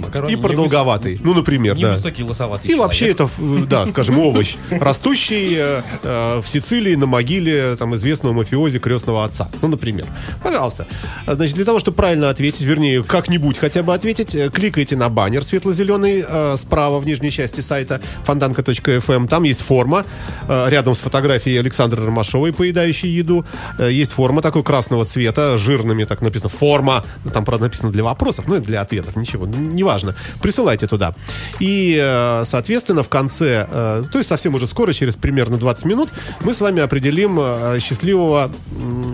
Макарони 0.00 0.32
и 0.32 0.36
продолговатый. 0.36 1.20
Ну, 1.22 1.34
например, 1.34 1.74
да. 1.76 1.88
Невысокий 1.90 2.22
лосоватый 2.24 2.70
И 2.70 2.74
вообще 2.74 3.14
человек. 3.14 3.20
это, 3.20 3.30
э, 3.62 3.66
да, 3.68 3.86
скажем, 3.86 4.18
овощ, 4.18 4.56
растущий 4.70 5.54
э, 5.56 5.82
э, 6.02 6.40
в 6.40 6.48
Сицилии 6.48 6.94
на 6.94 7.06
могиле 7.06 7.76
там 7.76 7.94
известного 7.96 8.32
мафиози 8.32 8.78
крестного 8.78 9.24
отца. 9.24 9.48
Ну, 9.62 9.68
например. 9.68 10.06
Пожалуйста. 10.42 10.86
Значит, 11.26 11.54
для 11.56 11.64
того, 11.64 11.78
чтобы 11.78 11.96
правильно 11.96 12.30
ответить, 12.30 12.62
вернее, 12.62 13.02
как-нибудь 13.02 13.58
хотя 13.58 13.82
бы 13.82 13.94
ответить, 13.94 14.34
э, 14.34 14.50
кликайте 14.50 14.96
на 14.96 15.08
баннер 15.08 15.44
светло-зеленый 15.44 16.24
э, 16.26 16.56
справа 16.56 16.98
в 16.98 17.06
нижней 17.06 17.30
части 17.30 17.60
сайта 17.60 18.00
фонтанка.фм. 18.24 19.28
Там 19.28 19.42
есть 19.44 19.60
форма 19.60 20.04
э, 20.48 20.66
рядом 20.70 20.94
с 20.94 21.00
фотографией 21.00 21.58
Александры 21.58 22.04
Ромашовой, 22.04 22.52
поедающей 22.52 23.08
еду. 23.10 23.44
Э, 23.78 23.90
Есть 23.90 24.12
форма 24.12 24.42
такой 24.42 24.62
красного 24.62 25.04
цвета, 25.04 25.56
жирными 25.58 26.04
так 26.04 26.20
написано 26.22 26.48
форма. 26.48 27.04
Там, 27.32 27.44
правда, 27.44 27.64
написано 27.66 27.90
для 27.92 28.02
вопросов, 28.04 28.46
ну 28.48 28.56
и 28.56 28.60
для 28.60 28.80
ответов, 28.80 29.16
ничего, 29.16 29.46
н- 29.46 29.74
неважно. 29.90 30.14
Присылайте 30.40 30.86
туда. 30.86 31.14
И, 31.60 31.98
э, 32.00 32.44
соответственно, 32.44 33.02
в 33.02 33.08
конце, 33.08 33.66
э, 33.70 34.04
то 34.10 34.18
есть 34.18 34.28
совсем 34.28 34.54
уже 34.54 34.66
скоро, 34.66 34.92
через 34.92 35.16
примерно 35.16 35.56
20 35.56 35.84
минут, 35.84 36.10
мы 36.42 36.54
с 36.54 36.60
вами 36.60 36.82
определим 36.82 37.38
э, 37.40 37.78
счастливого, 37.80 38.50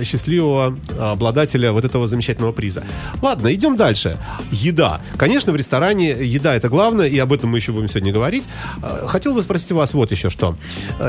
счастливого 0.02 0.76
обладателя 0.98 1.72
вот 1.72 1.84
этого 1.84 2.08
замечательного 2.08 2.52
приза. 2.52 2.82
Ладно, 3.22 3.54
идем 3.54 3.76
дальше. 3.76 4.18
Еда. 4.50 5.00
Конечно, 5.16 5.52
в 5.52 5.56
ресторане 5.56 6.10
еда 6.10 6.54
это 6.54 6.68
главное, 6.68 7.06
и 7.06 7.18
об 7.18 7.32
этом 7.32 7.50
мы 7.50 7.58
еще 7.58 7.72
будем 7.72 7.88
сегодня 7.88 8.12
говорить. 8.12 8.44
Хотел 9.06 9.34
бы 9.34 9.42
спросить 9.42 9.72
вас 9.72 9.94
вот 9.94 10.10
еще 10.10 10.30
что. 10.30 10.56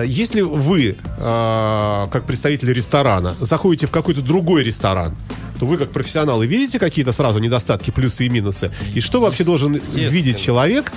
Если 0.05 0.41
вы, 0.41 0.97
как 1.17 2.25
представитель 2.25 2.73
ресторана, 2.73 3.35
заходите 3.39 3.87
в 3.87 3.91
какой-то 3.91 4.21
другой 4.21 4.63
ресторан, 4.63 5.15
то 5.59 5.65
вы, 5.65 5.77
как 5.77 5.91
профессионалы, 5.91 6.45
видите 6.45 6.79
какие-то 6.79 7.11
сразу 7.11 7.39
недостатки, 7.39 7.91
плюсы 7.91 8.25
и 8.25 8.29
минусы? 8.29 8.71
И 8.93 8.99
что 9.01 9.21
вообще 9.21 9.43
должен 9.43 9.73
видеть 9.73 10.39
человек, 10.39 10.91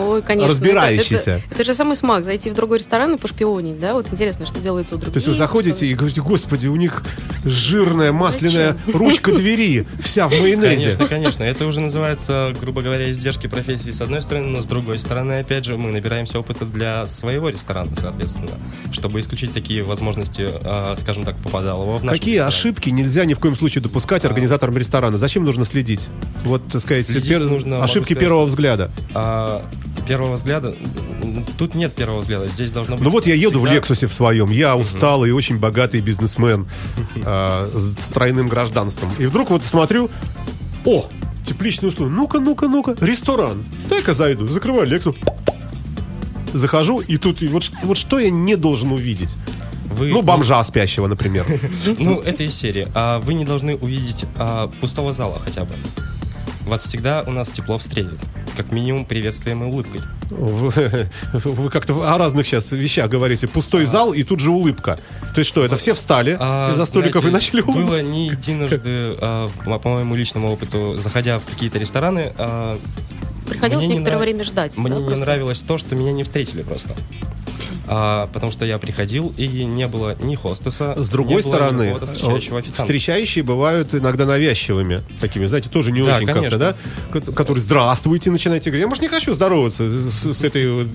Ой, 0.00 0.22
конечно. 0.22 0.48
разбирающийся. 0.50 1.30
Это, 1.30 1.30
это, 1.30 1.54
это 1.54 1.64
же 1.64 1.74
самый 1.74 1.96
смак, 1.96 2.24
зайти 2.24 2.50
в 2.50 2.54
другой 2.54 2.78
ресторан 2.78 3.14
и 3.14 3.18
пошпионить, 3.18 3.78
да? 3.78 3.94
Вот 3.94 4.06
интересно, 4.10 4.46
что 4.46 4.60
делается 4.60 4.94
у 4.94 4.98
других. 4.98 5.14
То 5.14 5.18
есть 5.18 5.28
вы 5.28 5.34
заходите 5.34 5.86
и 5.86 5.94
говорите, 5.94 6.20
господи, 6.22 6.66
у 6.66 6.76
них 6.76 7.02
жирная 7.44 8.12
масляная 8.12 8.76
ручка 8.92 9.32
двери, 9.32 9.86
вся 10.00 10.28
в 10.28 10.30
майонезе. 10.32 10.92
Конечно, 10.92 11.08
конечно. 11.08 11.44
Это 11.44 11.66
уже 11.66 11.80
называется, 11.80 12.52
грубо 12.60 12.82
говоря, 12.82 13.10
издержки 13.10 13.46
профессии 13.46 13.90
с 13.90 14.00
одной 14.00 14.22
стороны, 14.22 14.46
но 14.48 14.60
с 14.60 14.66
другой 14.66 14.98
стороны, 14.98 15.40
опять 15.40 15.64
же, 15.64 15.76
мы 15.76 15.90
набираемся 15.90 16.38
опыта 16.38 16.64
для 16.64 17.06
своего 17.06 17.48
ресторана, 17.48 17.90
соответственно, 17.98 18.50
чтобы 18.92 19.20
исключить 19.20 19.52
такие 19.52 19.82
возможности, 19.82 20.48
а, 20.48 20.94
скажем 20.98 21.24
так, 21.24 21.36
попадалого 21.36 21.98
в 21.98 22.04
наш 22.04 22.18
Какие 22.18 22.34
ресторан. 22.34 22.48
ошибки 22.48 22.90
нельзя 22.90 23.24
ни 23.24 23.34
в 23.34 23.38
коем 23.38 23.56
случае 23.56 23.82
допускать 23.82 24.24
организаторам 24.24 24.76
ресторана? 24.76 25.18
Зачем 25.18 25.44
нужно 25.44 25.64
следить? 25.64 26.08
Вот, 26.44 26.62
так 26.68 26.80
сказать, 26.80 27.06
Следить 27.06 27.30
пер- 27.30 27.48
нужно, 27.48 27.82
ошибки 27.82 28.06
сказать, 28.12 28.20
первого 28.20 28.44
взгляда. 28.46 28.90
А, 29.14 29.64
первого 30.06 30.34
взгляда, 30.34 30.74
тут 31.58 31.74
нет 31.74 31.94
первого 31.94 32.20
взгляда, 32.20 32.48
здесь 32.48 32.72
должно 32.72 32.96
быть... 32.96 33.04
Ну 33.04 33.10
вот 33.10 33.26
я 33.26 33.34
еду 33.34 33.58
в 33.58 33.62
всегда- 33.62 33.74
Лексусе 33.74 34.06
в 34.06 34.14
своем, 34.14 34.50
я 34.50 34.76
усталый 34.76 35.30
и 35.30 35.32
очень 35.32 35.58
богатый 35.58 36.00
бизнесмен 36.00 36.68
а, 37.24 37.70
с 37.74 38.08
тройным 38.10 38.48
гражданством. 38.48 39.10
И 39.18 39.26
вдруг 39.26 39.50
вот 39.50 39.64
смотрю, 39.64 40.10
о, 40.84 41.06
тепличные 41.46 41.90
условия. 41.90 42.10
Ну-ка, 42.12 42.38
ну-ка, 42.40 42.68
ну-ка, 42.68 42.96
ресторан. 43.00 43.64
Дай-ка 43.88 44.14
зайду, 44.14 44.46
закрываю 44.46 44.86
Лексус. 44.86 45.16
Захожу, 46.52 47.00
и 47.00 47.16
тут 47.16 47.42
и 47.42 47.48
вот, 47.48 47.70
вот 47.82 47.96
что 47.96 48.18
я 48.18 48.30
не 48.30 48.56
должен 48.56 48.92
увидеть? 48.92 49.36
Вы, 49.86 50.08
Ну, 50.10 50.22
бомжа 50.22 50.62
спящего, 50.64 51.06
например. 51.06 51.46
Ну, 51.98 52.20
это 52.20 52.42
из 52.44 52.54
серии. 52.54 52.88
А 52.94 53.20
вы 53.20 53.34
не 53.34 53.44
должны 53.44 53.76
увидеть 53.76 54.24
а, 54.36 54.68
пустого 54.80 55.12
зала 55.12 55.38
хотя 55.44 55.64
бы. 55.64 55.74
Вас 56.66 56.84
всегда 56.84 57.22
у 57.26 57.30
нас 57.30 57.48
тепло 57.48 57.76
встретит. 57.78 58.20
Как 58.56 58.70
минимум 58.70 59.04
приветствием 59.06 59.62
и 59.62 59.66
улыбкой. 59.66 60.02
Вы, 60.30 61.08
вы 61.32 61.70
как-то 61.70 62.14
о 62.14 62.18
разных 62.18 62.46
сейчас 62.46 62.70
вещах 62.72 63.08
говорите. 63.08 63.48
Пустой 63.48 63.84
зал 63.84 64.12
и 64.12 64.22
тут 64.22 64.40
же 64.40 64.50
улыбка. 64.50 64.98
То 65.34 65.38
есть 65.40 65.48
что, 65.48 65.64
это 65.64 65.76
все 65.76 65.94
встали 65.94 66.36
А, 66.38 66.72
из-за 66.72 66.84
столиков 66.86 67.24
и 67.24 67.28
знаете, 67.28 67.32
начали 67.56 67.60
улыбаться? 67.62 67.86
Было 67.88 68.02
не 68.02 68.28
единожды, 68.28 69.16
а, 69.20 69.48
по 69.78 69.88
моему 69.88 70.14
личному 70.14 70.52
опыту, 70.52 70.96
заходя 70.98 71.38
в 71.38 71.44
какие-то 71.44 71.78
рестораны, 71.78 72.32
а, 72.36 72.78
Приходилось 73.48 73.84
мне 73.84 73.94
не 73.94 73.98
некоторое 73.98 74.16
нрав- 74.16 74.22
время 74.24 74.44
ждать. 74.44 74.76
Мне 74.76 74.90
да, 74.90 74.96
не 75.00 75.04
просто? 75.06 75.24
нравилось 75.24 75.62
то, 75.62 75.78
что 75.78 75.94
меня 75.96 76.12
не 76.12 76.22
встретили 76.22 76.62
просто. 76.62 76.94
А, 77.88 78.28
потому 78.32 78.52
что 78.52 78.64
я 78.64 78.78
приходил, 78.78 79.32
и 79.36 79.46
не 79.64 79.88
было 79.88 80.16
ни 80.22 80.34
хостеса, 80.36 80.94
С 80.96 81.08
другой 81.08 81.42
стороны, 81.42 81.94
встречающего 82.06 82.58
официанта. 82.60 82.82
встречающие 82.82 83.42
бывают 83.44 83.94
иногда 83.94 84.24
навязчивыми. 84.24 85.00
Такими, 85.20 85.46
знаете, 85.46 85.68
тоже 85.68 85.90
не 85.92 86.00
Да, 86.02 86.16
очень 86.18 86.26
как-то, 86.26 86.58
да? 86.58 86.74
Ко- 87.12 87.20
Которые 87.32 87.60
«Здравствуйте» 87.62 88.30
начинаете 88.30 88.70
говорить. 88.70 88.82
Я, 88.84 88.88
может, 88.88 89.02
не 89.02 89.08
хочу 89.08 89.32
здороваться 89.34 89.84
с, 90.10 90.32
с 90.32 90.44
этой 90.44 90.86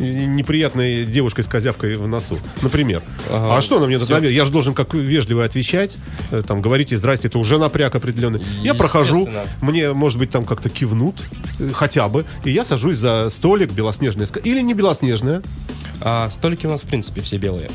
неприятной 0.00 1.04
девушкой 1.04 1.42
с 1.42 1.46
козявкой 1.46 1.96
в 1.96 2.06
носу, 2.06 2.38
например. 2.62 3.02
Ага, 3.30 3.56
а 3.56 3.60
что 3.60 3.76
она 3.78 3.86
мне 3.86 3.98
тут 3.98 4.08
всё. 4.08 4.18
навя- 4.18 4.30
Я 4.30 4.44
же 4.44 4.50
должен 4.50 4.74
как 4.74 4.94
вежливо 4.94 5.44
отвечать. 5.44 5.96
э, 6.30 6.42
Там, 6.46 6.60
говорите 6.60 6.96
«Здрасте», 6.96 7.28
это 7.28 7.38
уже 7.38 7.58
напряг 7.58 7.94
определенный. 7.94 8.42
Я 8.62 8.74
прохожу, 8.74 9.28
мне, 9.60 9.92
может 9.92 10.18
быть, 10.18 10.30
там 10.30 10.44
как-то 10.44 10.68
кивнут, 10.68 11.22
э, 11.60 11.70
хотя 11.72 12.08
бы, 12.08 12.24
и 12.44 12.50
я 12.50 12.64
сажусь 12.64 12.96
за 12.96 13.28
столик 13.30 13.72
белоснежная 13.72 14.26
или 14.44 14.60
не 14.60 14.74
белоснежная, 14.74 15.42
А, 16.00 16.28
столики 16.28 16.66
у 16.66 16.70
нас, 16.70 16.82
в 16.82 16.86
принципе, 16.86 17.20
все 17.20 17.36
белые. 17.38 17.70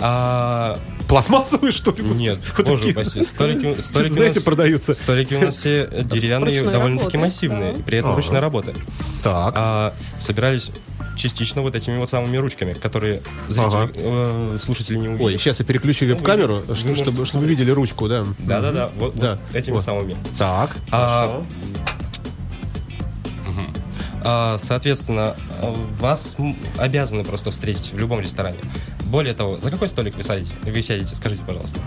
А, 0.00 0.78
пластмассовые, 1.08 1.72
что 1.72 1.90
ли? 1.92 2.02
нет, 2.02 2.38
Вот 2.56 2.66
боже 2.66 2.88
упаси. 2.90 3.22
Столики, 3.22 3.80
столики, 3.80 4.12
у 4.12 4.14
знаете, 4.14 4.38
нас, 4.40 4.44
продаются. 4.44 4.94
столики 4.94 5.34
у 5.34 5.40
нас 5.40 5.56
все 5.56 5.88
деревянные, 6.04 6.62
довольно-таки 6.62 7.18
массивные, 7.18 7.72
да. 7.72 7.78
и 7.78 7.82
при 7.82 7.98
этом 7.98 8.10
Ага. 8.10 8.16
ручной 8.16 8.40
работы. 8.40 8.74
Так. 9.22 9.54
А, 9.56 9.94
собирались 10.20 10.70
частично 11.16 11.60
вот 11.60 11.74
этими 11.74 11.98
вот 11.98 12.08
самыми 12.08 12.36
ручками, 12.38 12.72
которые 12.72 13.20
зрители, 13.48 13.74
Ага. 13.76 13.92
э, 13.94 14.58
слушатели 14.62 14.96
не 14.96 15.08
увидят. 15.08 15.26
Ой, 15.26 15.38
сейчас 15.38 15.58
я 15.58 15.66
переключу 15.66 16.06
веб-камеру, 16.06 16.62
вы 16.66 16.74
что- 16.74 16.86
можете 16.88 17.10
чтобы, 17.10 17.26
чтобы 17.26 17.44
вы 17.44 17.50
видели 17.50 17.70
ручку, 17.70 18.08
да. 18.08 18.24
Да-да-да, 18.38 18.90
вот, 18.96 19.16
Да. 19.16 19.38
вот 19.48 19.54
этими 19.54 19.74
Вот. 19.74 19.82
самыми. 19.84 20.16
Так. 20.38 20.76
А, 20.90 21.40
Мгм. 21.40 21.46
А, 24.24 24.58
Соответственно, 24.58 25.36
вас 25.98 26.36
обязаны 26.76 27.24
просто 27.24 27.50
встретить 27.50 27.92
в 27.92 27.98
любом 27.98 28.20
ресторане. 28.20 28.58
Более 29.06 29.34
того, 29.34 29.56
за 29.56 29.70
какой 29.70 29.88
столик 29.88 30.16
вы 30.16 30.22
садите? 30.22 30.54
Вы 30.62 30.82
сядете, 30.82 31.14
скажите, 31.14 31.42
пожалуйста. 31.46 31.80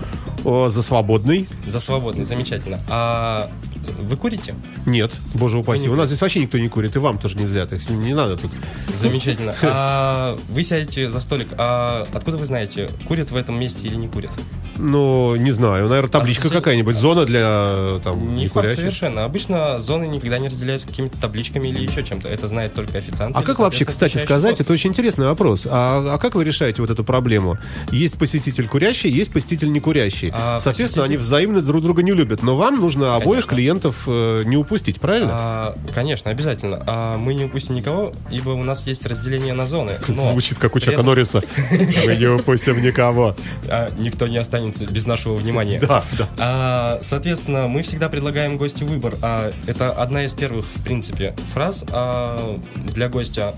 О, 0.44 0.70
за 0.70 0.82
свободный? 0.82 1.48
За 1.66 1.80
свободный, 1.80 2.26
замечательно. 2.26 2.80
А 2.90 3.50
вы 3.92 4.16
курите? 4.18 4.56
Нет, 4.86 5.14
боже 5.34 5.58
упаси. 5.58 5.84
не 5.84 5.90
У 5.90 5.96
нас 5.96 6.08
здесь 6.08 6.22
вообще 6.22 6.40
никто 6.42 6.58
не 6.58 6.70
курит, 6.70 6.96
и 6.96 7.00
вам 7.00 7.18
тоже 7.18 7.38
нельзя. 7.38 7.66
Так 7.66 7.88
не 7.90 8.14
надо 8.14 8.38
тут. 8.38 8.52
Замечательно. 8.94 9.54
А 9.64 10.38
вы 10.50 10.64
сядете 10.64 11.10
за 11.10 11.20
столик. 11.20 11.48
А 11.58 12.08
откуда 12.14 12.38
вы 12.38 12.46
знаете, 12.46 12.90
курят 13.08 13.32
в 13.32 13.36
этом 13.36 13.60
месте 13.60 13.88
или 13.88 13.96
не 13.96 14.08
курят? 14.08 14.32
Ну, 14.78 15.36
не 15.36 15.52
знаю. 15.52 15.88
Наверное, 15.88 16.10
табличка 16.10 16.50
какая-нибудь. 16.50 16.96
Зона 16.96 17.26
для 17.26 18.00
там 18.04 18.20
Не 18.36 18.48
факт 18.48 18.56
некурящих. 18.56 18.76
совершенно. 18.80 19.24
Обычно 19.24 19.80
зоны 19.80 20.08
никогда 20.08 20.40
не 20.40 20.48
разделяются 20.48 20.88
какими-то 20.88 21.20
табличками 21.20 21.68
или 21.68 21.82
еще 21.82 22.04
чем-то. 22.04 22.28
Это 22.30 22.48
знает 22.48 22.74
только 22.74 22.98
официант. 22.98 23.36
А 23.36 23.40
или, 23.40 23.46
как 23.46 23.60
вообще, 23.60 23.86
кстати 23.86 24.18
сказать, 24.18 24.60
это 24.62 24.74
очень 24.74 24.90
интересный 24.92 25.26
вопрос. 25.28 25.68
А, 25.70 26.14
а 26.16 26.18
как 26.18 26.36
вы 26.36 26.44
решаете 26.44 26.82
вот 26.82 26.90
эту 26.90 27.04
проблему? 27.04 27.58
Есть 27.92 28.18
посетитель 28.18 28.68
курящий, 28.68 29.10
есть 29.12 29.32
посетитель 29.32 29.72
не 29.72 29.80
курящий. 29.80 30.32
А, 30.34 30.60
Соответственно, 30.60 31.04
посетитель- 31.04 31.04
они 31.04 31.18
взаимно 31.18 31.62
друг 31.62 31.84
друга 31.84 32.02
не 32.04 32.12
любят. 32.12 32.42
Но 32.44 32.56
вам 32.56 32.80
нужно 32.80 33.16
обоих 33.16 33.26
Конечно. 33.46 33.50
клиентов 33.56 33.73
э, 34.08 34.44
не 34.46 34.58
упустить, 34.58 35.00
правильно? 35.00 35.32
А, 35.34 35.76
конечно, 35.94 36.32
обязательно. 36.32 36.84
А 36.88 37.18
мы 37.18 37.34
не 37.34 37.46
упустим 37.46 37.76
никого, 37.76 38.14
ибо 38.32 38.52
у 38.52 38.64
нас 38.64 38.86
есть 38.88 39.06
разделение 39.06 39.54
на 39.54 39.66
зоны. 39.66 39.94
Но 40.08 40.32
Звучит 40.32 40.60
как 40.60 40.76
у 40.76 40.80
Чака 40.80 40.94
этом, 40.94 41.08
Норриса. 41.08 41.42
Мы 42.06 42.16
не 42.16 42.28
упустим 42.28 42.82
никого. 42.82 43.36
а, 43.70 43.90
никто 43.98 44.28
не 44.28 44.38
останется 44.38 44.86
без 44.86 45.06
нашего 45.06 45.36
внимания. 45.36 45.80
Да, 45.80 46.04
да. 46.18 46.30
А, 46.40 47.00
соответственно, 47.02 47.68
мы 47.68 47.82
всегда 47.82 48.10
предлагаем 48.10 48.58
гостю 48.58 48.86
выбор. 48.86 49.16
А, 49.22 49.52
это 49.68 49.92
одна 49.92 50.26
из 50.26 50.34
первых, 50.34 50.66
в 50.66 50.84
принципе, 50.84 51.36
фраз 51.54 51.86
а, 51.92 52.60
для 52.76 53.10
гостя. 53.10 53.54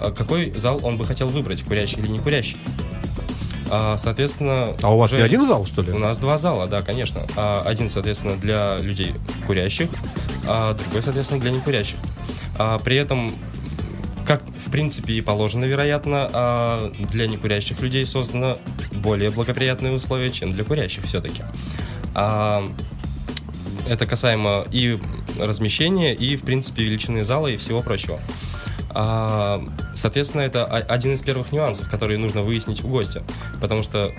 А, 0.00 0.10
какой 0.10 0.52
зал 0.56 0.80
он 0.82 0.98
бы 0.98 1.04
хотел 1.04 1.28
выбрать, 1.28 1.62
курящий 1.62 1.98
или 2.00 2.08
не 2.08 2.18
курящий? 2.18 2.56
А, 3.70 3.96
соответственно... 3.96 4.74
А 4.82 4.94
у 4.94 4.98
вас 4.98 5.12
уже- 5.12 5.18
не 5.20 5.24
один 5.24 5.46
зал, 5.46 5.66
что 5.66 5.82
ли? 5.82 5.92
У 5.92 5.98
нас 5.98 6.16
два 6.18 6.38
зала, 6.38 6.66
да, 6.66 6.80
конечно. 6.82 7.20
А, 7.36 7.62
один, 7.64 7.88
соответственно, 7.88 8.36
для 8.36 8.78
людей 8.78 9.14
курящих, 9.46 9.88
а 10.46 10.74
другой, 10.74 11.02
соответственно, 11.02 11.40
для 11.40 11.50
некурящих. 11.50 11.98
А, 12.58 12.78
при 12.78 12.96
этом, 12.96 13.34
как 14.26 14.42
в 14.44 14.70
принципе 14.70 15.14
и 15.14 15.20
положено, 15.20 15.64
вероятно, 15.64 16.28
а, 16.32 16.92
для 17.10 17.26
некурящих 17.26 17.80
людей 17.80 18.04
создано 18.06 18.58
более 18.92 19.30
благоприятные 19.30 19.92
условия, 19.92 20.30
чем 20.30 20.50
для 20.50 20.64
курящих 20.64 21.04
все-таки. 21.04 21.42
А, 22.14 22.68
это 23.88 24.06
касаемо 24.06 24.66
и 24.70 24.98
размещения, 25.38 26.14
и, 26.14 26.36
в 26.36 26.42
принципе, 26.42 26.84
величины 26.84 27.24
зала 27.24 27.48
и 27.48 27.56
всего 27.56 27.82
прочего. 27.82 28.20
А, 28.94 29.60
соответственно, 29.94 30.42
это 30.42 30.64
один 30.64 31.14
из 31.14 31.22
первых 31.22 31.52
нюансов, 31.52 31.88
которые 31.90 32.18
нужно 32.18 32.42
выяснить 32.42 32.84
у 32.84 32.88
гостя. 32.88 33.22
Потому 33.60 33.82
что 33.82 34.12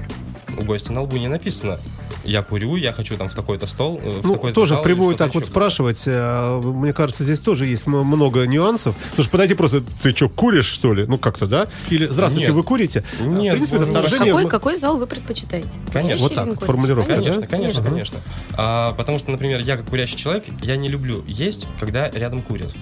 у 0.57 0.63
гостя 0.63 0.93
на 0.93 1.01
лбу 1.01 1.17
не 1.17 1.27
написано 1.27 1.79
«я 2.23 2.41
курю, 2.43 2.75
я 2.75 2.93
хочу 2.93 3.17
там 3.17 3.29
в 3.29 3.35
такой-то 3.35 3.67
стол». 3.67 3.99
э, 4.01 4.09
В 4.21 4.25
Ну, 4.25 4.33
такой-то 4.33 4.55
тоже 4.55 4.73
зал» 4.75 4.81
впрямую 4.81 5.15
так 5.15 5.33
вот 5.35 5.45
спрашивать, 5.45 6.03
э, 6.05 6.61
мне 6.63 6.93
кажется, 6.93 7.23
здесь 7.23 7.39
тоже 7.39 7.65
есть 7.67 7.87
много 7.87 8.45
нюансов. 8.45 8.95
Потому 8.95 9.23
что 9.23 9.31
подойти 9.31 9.53
просто, 9.53 9.83
ты 10.01 10.11
что, 10.15 10.29
куришь, 10.29 10.65
что 10.65 10.93
ли? 10.93 11.05
Ну, 11.05 11.17
как-то, 11.17 11.45
да? 11.45 11.67
Или, 11.89 12.07
здравствуйте, 12.07 12.47
Нет. 12.47 12.55
вы 12.55 12.63
курите? 12.63 13.03
Нет, 13.21 13.53
в 13.53 13.57
принципе, 13.57 13.77
это 13.77 13.87
боже, 13.87 13.99
вторжение... 13.99 14.33
Какой, 14.33 14.49
какой 14.49 14.75
зал 14.75 14.97
вы 14.97 15.07
предпочитаете? 15.07 15.69
Конечно. 15.91 16.23
Вот 16.23 16.35
так, 16.35 16.63
формулировка? 16.63 17.15
Конечно, 17.15 17.47
конечно, 17.47 17.79
Ага. 17.81 17.89
конечно. 17.89 18.17
А, 18.53 18.93
потому 18.93 19.19
что, 19.19 19.31
например, 19.31 19.59
я 19.59 19.77
как 19.77 19.87
курящий 19.87 20.17
человек, 20.17 20.45
я 20.63 20.77
не 20.77 20.89
люблю 20.89 21.23
есть, 21.27 21.67
когда 21.79 22.09
рядом 22.09 22.41
курят. 22.41 22.73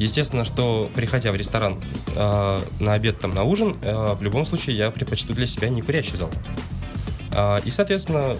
Естественно, 0.00 0.44
что 0.44 0.90
приходя 0.94 1.30
в 1.30 1.36
ресторан 1.36 1.78
а, 2.16 2.58
на 2.80 2.94
обед, 2.94 3.20
там, 3.20 3.32
на 3.32 3.44
ужин, 3.44 3.76
а, 3.84 4.14
в 4.14 4.22
любом 4.22 4.46
случае 4.46 4.74
я 4.78 4.90
предпочту 4.90 5.34
для 5.34 5.46
себя 5.46 5.68
не 5.68 5.82
курящий 5.82 6.16
зал. 6.16 6.30
А, 7.34 7.58
и, 7.58 7.68
соответственно, 7.68 8.34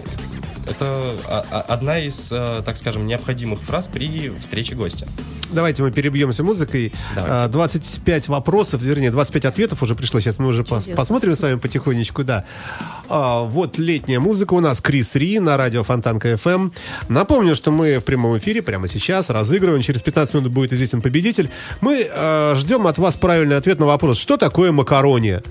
это 0.69 1.13
а- 1.27 1.45
а- 1.51 1.61
одна 1.73 1.99
из, 1.99 2.29
а, 2.31 2.61
так 2.61 2.77
скажем, 2.77 3.05
необходимых 3.07 3.59
фраз 3.59 3.87
при 3.87 4.31
встрече 4.39 4.75
гостя. 4.75 5.07
Давайте 5.51 5.83
мы 5.83 5.91
перебьемся 5.91 6.43
музыкой. 6.43 6.93
Давайте. 7.13 7.35
А, 7.45 7.47
25 7.49 8.29
вопросов, 8.29 8.81
вернее, 8.81 9.11
25 9.11 9.45
ответов 9.45 9.83
уже 9.83 9.95
пришло. 9.95 10.19
Сейчас 10.21 10.39
мы 10.39 10.47
уже 10.47 10.63
пос- 10.63 10.93
посмотрим 10.95 11.35
с 11.35 11.41
вами 11.41 11.55
потихонечку, 11.55 12.23
да. 12.23 12.45
А, 13.09 13.41
вот 13.43 13.77
летняя 13.77 14.19
музыка 14.19 14.53
у 14.53 14.59
нас. 14.61 14.79
Крис 14.79 15.15
Ри 15.15 15.39
на 15.39 15.57
радио 15.57 15.83
Фонтанка 15.83 16.29
FM. 16.33 16.71
Напомню, 17.09 17.55
что 17.55 17.71
мы 17.71 17.99
в 17.99 18.05
прямом 18.05 18.37
эфире 18.37 18.61
прямо 18.61 18.87
сейчас 18.87 19.29
разыгрываем. 19.29 19.81
Через 19.81 20.01
15 20.01 20.35
минут 20.35 20.51
будет 20.53 20.71
известен 20.71 21.01
победитель. 21.01 21.49
Мы 21.81 22.07
а, 22.09 22.53
ждем 22.55 22.87
от 22.87 22.97
вас 22.97 23.15
правильный 23.15 23.57
ответ 23.57 23.79
на 23.79 23.85
вопрос, 23.85 24.17
что 24.17 24.37
такое 24.37 24.71
макарония? 24.71 25.43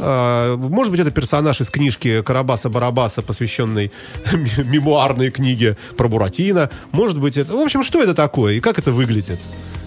А, 0.00 0.56
Может 0.56 0.90
быть, 0.90 1.00
это 1.00 1.10
персонаж 1.10 1.60
из 1.60 1.70
книжки 1.70 2.22
Карабаса-Барабаса, 2.22 3.22
посвященной 3.22 3.92
мемуарной 4.64 5.30
книге 5.30 5.76
про 5.96 6.08
Буратино. 6.08 6.70
Может 6.92 7.18
быть, 7.20 7.36
это... 7.36 7.52
В 7.52 7.60
общем, 7.60 7.82
что 7.82 8.02
это 8.02 8.14
такое 8.14 8.54
и 8.54 8.60
как 8.60 8.78
это 8.78 8.92
выглядит? 8.92 9.38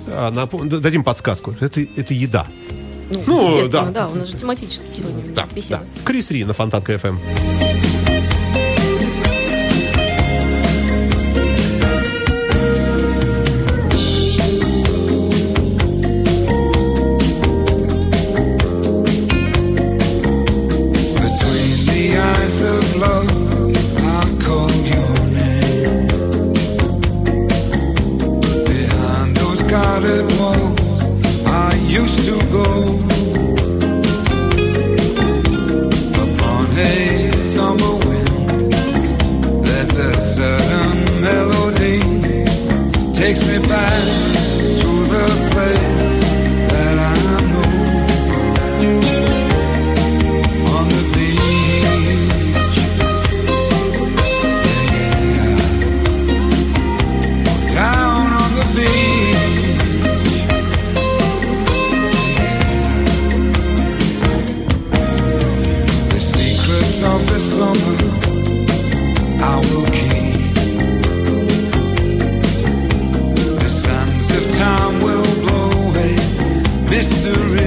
а, 0.08 0.32
дадим 0.32 1.04
подсказку. 1.04 1.56
Это, 1.60 1.82
это 1.82 2.14
еда. 2.14 2.48
Ну, 3.10 3.22
Ну, 3.28 3.68
да. 3.70 3.86
да. 3.86 4.08
У 4.08 4.16
нас 4.16 4.28
же 4.30 4.38
тематически 4.38 4.86
сегодня 4.98 5.34
Да, 5.34 5.48
беседа. 5.54 5.82
да. 5.96 6.02
Крис 6.04 6.32
Ри 6.32 6.44
на 6.44 6.54
Фонтанка 6.54 6.98
ФМ. 6.98 7.18
Mystery. 76.96 77.65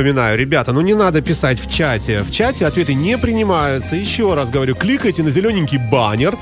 Напоминаю, 0.00 0.38
ребята, 0.38 0.72
ну 0.72 0.80
не 0.80 0.94
надо 0.94 1.20
писать 1.20 1.60
в 1.60 1.70
чате. 1.70 2.20
В 2.20 2.30
чате 2.30 2.64
ответы 2.64 2.94
не 2.94 3.18
принимаются. 3.18 3.96
Еще 3.96 4.32
раз 4.32 4.48
говорю, 4.48 4.74
кликайте 4.74 5.22
на 5.22 5.28
зелененький 5.28 5.76
баннер 5.76 6.38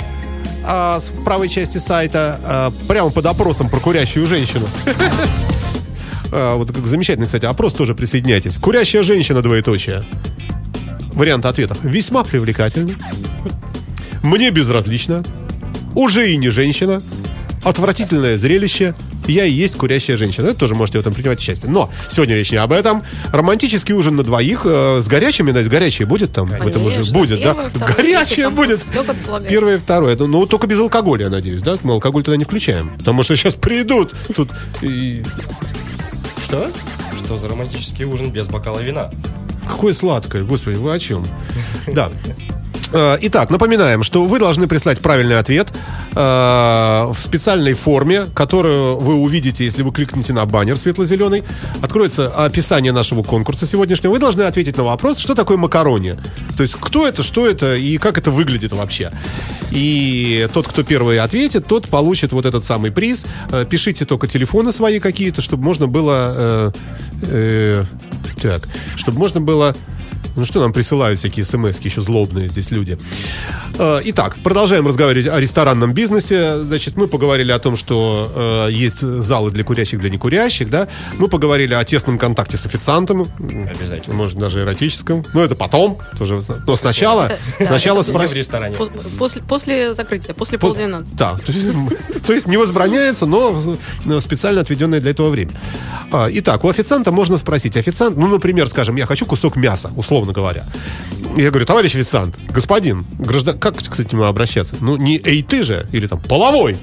а, 0.64 1.00
с 1.00 1.10
правой 1.24 1.48
части 1.48 1.78
сайта 1.78 2.38
а, 2.44 2.72
прямо 2.86 3.10
под 3.10 3.26
опросом 3.26 3.68
про 3.68 3.80
курящую 3.80 4.28
женщину. 4.28 4.68
А, 6.30 6.56
Вот 6.56 6.70
как 6.70 6.86
замечательно, 6.86 7.26
кстати, 7.26 7.46
опрос 7.46 7.72
тоже 7.72 7.96
присоединяйтесь. 7.96 8.58
Курящая 8.58 9.02
женщина, 9.02 9.42
двоеточие. 9.42 10.02
Вариант 11.14 11.44
ответов. 11.44 11.78
Весьма 11.82 12.22
привлекательно. 12.22 12.94
Мне 14.22 14.50
безразлично. 14.50 15.24
Уже 15.96 16.30
и 16.30 16.36
не 16.36 16.50
женщина. 16.50 17.02
Отвратительное 17.64 18.36
зрелище. 18.36 18.94
Я 19.28 19.44
и 19.44 19.52
есть 19.52 19.76
курящая 19.76 20.16
женщина. 20.16 20.46
Это 20.46 20.58
тоже 20.60 20.74
можете 20.74 20.98
в 20.98 21.00
этом 21.02 21.14
принимать 21.14 21.38
участие. 21.38 21.70
Но 21.70 21.90
сегодня 22.08 22.34
речь 22.34 22.50
не 22.50 22.56
об 22.56 22.72
этом. 22.72 23.02
Романтический 23.32 23.94
ужин 23.94 24.16
на 24.16 24.22
двоих 24.22 24.62
э, 24.64 25.00
с 25.02 25.06
горячими, 25.06 25.50
Надь, 25.50 25.68
горячее 25.68 26.06
будет 26.06 26.32
там? 26.32 26.46
в 26.46 26.52
этом 26.66 26.82
ужине? 26.82 27.04
Конечно. 27.04 27.18
Будет, 27.18 27.42
да? 27.42 27.54
Второе, 27.70 27.94
Горячее 27.96 28.50
будет. 28.50 28.80
Первое 29.48 29.76
и 29.76 29.78
второе. 29.78 30.16
Ну, 30.16 30.46
только 30.46 30.66
без 30.66 30.78
алкоголя, 30.78 31.24
я 31.24 31.30
надеюсь, 31.30 31.62
да? 31.62 31.76
Мы 31.82 31.92
алкоголь 31.92 32.22
тогда 32.22 32.36
не 32.36 32.44
включаем. 32.44 32.96
Потому 32.98 33.22
что 33.22 33.36
сейчас 33.36 33.54
придут 33.54 34.14
тут 34.34 34.50
и... 34.82 35.22
Что? 36.44 36.70
Что 37.18 37.36
за 37.36 37.48
романтический 37.48 38.04
ужин 38.04 38.30
без 38.30 38.48
бокала 38.48 38.78
вина? 38.80 39.10
Какое 39.68 39.92
сладкое, 39.92 40.44
господи, 40.44 40.76
вы 40.76 40.94
о 40.94 40.98
чем? 40.98 41.26
Да. 41.86 42.10
Э, 42.92 43.18
Итак, 43.20 43.50
напоминаем, 43.50 44.02
что 44.02 44.24
вы 44.24 44.38
должны 44.38 44.66
прислать 44.66 45.00
правильный 45.00 45.38
ответ 45.38 45.68
э, 46.14 46.16
в 46.16 47.16
специальной 47.20 47.74
форме, 47.74 48.26
которую 48.34 48.96
вы 48.96 49.14
увидите, 49.14 49.64
если 49.64 49.82
вы 49.82 49.92
кликнете 49.92 50.32
на 50.32 50.46
баннер 50.46 50.78
светло-зеленый. 50.78 51.44
Откроется 51.82 52.28
описание 52.28 52.92
нашего 52.92 53.22
конкурса 53.22 53.66
сегодняшнего. 53.66 54.12
Вы 54.12 54.18
должны 54.18 54.42
ответить 54.42 54.76
на 54.76 54.84
вопрос, 54.84 55.18
что 55.18 55.34
такое 55.34 55.58
макарони. 55.58 56.16
То 56.56 56.62
есть, 56.62 56.76
кто 56.80 57.06
это, 57.06 57.22
что 57.22 57.46
это 57.46 57.74
и 57.76 57.98
как 57.98 58.16
это 58.16 58.30
выглядит 58.30 58.72
вообще. 58.72 59.12
И 59.70 60.48
тот, 60.54 60.66
кто 60.66 60.82
первый 60.82 61.18
ответит, 61.18 61.66
тот 61.66 61.88
получит 61.88 62.32
вот 62.32 62.46
этот 62.46 62.64
самый 62.64 62.90
приз. 62.90 63.26
Э, 63.50 63.66
Пишите 63.68 64.06
только 64.06 64.26
телефоны 64.26 64.72
свои 64.72 64.98
какие-то, 64.98 65.42
чтобы 65.42 65.62
можно 65.62 65.86
было... 65.86 66.34
э, 66.36 66.70
э, 67.22 67.84
так, 68.40 68.66
чтобы 68.96 69.18
можно 69.18 69.40
было... 69.40 69.76
Ну 70.38 70.44
что 70.44 70.60
нам 70.60 70.72
присылают 70.72 71.18
всякие 71.18 71.44
смс 71.44 71.80
еще 71.80 72.00
злобные 72.00 72.46
здесь 72.46 72.70
люди. 72.70 72.96
Э, 73.76 74.00
Итак, 74.04 74.36
продолжаем 74.44 74.86
разговаривать 74.86 75.26
о 75.26 75.40
ресторанном 75.40 75.92
бизнесе. 75.92 76.58
Значит, 76.58 76.96
мы 76.96 77.08
поговорили 77.08 77.50
о 77.50 77.58
том, 77.58 77.76
что 77.76 78.68
э, 78.68 78.72
есть 78.72 79.00
залы 79.00 79.50
для 79.50 79.64
курящих, 79.64 79.98
для 79.98 80.10
некурящих, 80.10 80.70
да. 80.70 80.86
Мы 81.18 81.26
поговорили 81.26 81.74
о 81.74 81.82
тесном 81.84 82.18
контакте 82.18 82.56
с 82.56 82.66
официантом. 82.66 83.26
Обязательно. 83.40 84.14
Может, 84.14 84.38
даже 84.38 84.60
эротическом. 84.60 85.24
Но 85.34 85.42
это 85.42 85.56
потом. 85.56 85.98
Тоже, 86.16 86.40
но 86.64 86.76
сначала, 86.76 87.32
сначала 87.56 87.98
Не 87.98 88.02
в 88.04 88.06
спросить. 88.06 88.36
ресторане. 88.36 88.76
Пос- 88.76 89.42
После, 89.48 89.92
закрытия, 89.92 90.34
после 90.34 90.58
полдвенадцати. 90.58 91.16
Да, 91.16 91.36
то 92.26 92.32
есть, 92.32 92.46
не 92.46 92.56
возбраняется, 92.58 93.26
но 93.26 93.60
специально 94.20 94.60
отведенное 94.60 95.00
для 95.00 95.10
этого 95.10 95.30
время. 95.30 95.50
А, 96.12 96.28
Итак, 96.30 96.62
у 96.62 96.68
официанта 96.68 97.10
можно 97.10 97.36
спросить. 97.38 97.76
Официант, 97.76 98.16
ну, 98.16 98.28
например, 98.28 98.68
скажем, 98.68 98.94
я 98.94 99.06
хочу 99.06 99.26
кусок 99.26 99.56
мяса, 99.56 99.90
условно 99.96 100.27
условно 100.28 100.32
говоря. 100.32 100.64
Я 101.36 101.50
говорю, 101.50 101.66
товарищ 101.66 101.94
официант, 101.94 102.38
господин, 102.50 103.06
граждан, 103.18 103.58
как, 103.58 103.76
кстати, 103.78 104.14
ему 104.14 104.24
обращаться? 104.24 104.76
Ну, 104.80 104.96
не 104.96 105.18
эй 105.24 105.42
ты 105.42 105.62
же, 105.62 105.86
или 105.92 106.06
там, 106.06 106.20
половой. 106.20 106.76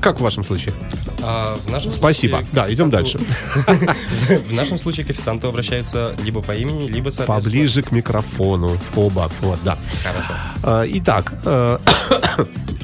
Как 0.00 0.18
в 0.18 0.22
вашем 0.22 0.44
случае? 0.44 0.74
А 1.22 1.56
в 1.64 1.70
нашем 1.70 1.90
Спасибо. 1.92 2.38
случае 2.38 2.52
Да, 2.54 2.72
идем 2.72 2.90
официанту- 2.90 3.20
В 4.48 4.52
нашем 4.52 4.76
случае 4.78 5.06
к 5.06 5.10
официанту 5.10 5.48
обращаются 5.48 6.16
либо 6.24 6.42
по 6.42 6.52
имени, 6.54 6.88
либо 6.88 7.10
соответственно... 7.10 7.40
Поближе 7.40 7.82
к 7.82 7.92
микрофону. 7.92 8.76
Оба. 8.96 9.30
Вот, 9.40 9.58
да. 9.64 9.78
Хорошо. 10.02 10.32
А, 10.64 10.84
Итак, 10.86 11.32
э, 11.44 11.78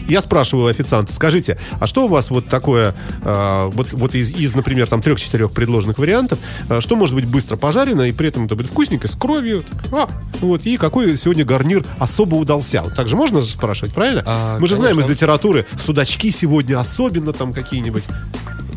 я 0.08 0.20
спрашиваю 0.20 0.66
официанта, 0.68 1.12
скажите, 1.12 1.58
а 1.80 1.86
что 1.86 2.06
у 2.06 2.08
вас 2.08 2.30
вот 2.30 2.46
такое, 2.48 2.94
э, 3.22 3.70
вот, 3.72 3.92
вот 3.92 4.14
из, 4.14 4.30
из, 4.32 4.54
например, 4.54 4.86
там 4.88 5.02
трех-четырех 5.02 5.52
предложенных 5.52 5.98
вариантов, 5.98 6.38
э, 6.68 6.80
что 6.80 6.96
может 6.96 7.14
быть 7.14 7.26
быстро 7.26 7.56
пожарено, 7.56 8.02
и 8.02 8.12
при 8.12 8.28
этом 8.28 8.46
это 8.46 8.56
будет 8.56 8.68
вкусненько, 8.70 9.08
с 9.08 9.14
кровью, 9.14 9.64
а, 9.92 10.08
вот, 10.40 10.66
и 10.66 10.76
какой 10.76 11.16
сегодня 11.16 11.44
гарнир 11.44 11.84
особо 11.98 12.34
удался? 12.36 12.82
Вот 12.82 12.94
так 12.94 13.08
же 13.08 13.16
можно 13.16 13.42
спрашивать, 13.42 13.94
правильно? 13.94 14.22
А, 14.26 14.58
Мы 14.58 14.66
же 14.66 14.76
знаем 14.76 14.92
из 14.98 15.04
конечно. 15.04 15.12
литературы, 15.12 15.66
судачки 15.76 16.30
сегодня 16.30 16.78
особенно 16.80 17.32
там 17.32 17.52
какие-нибудь. 17.52 18.04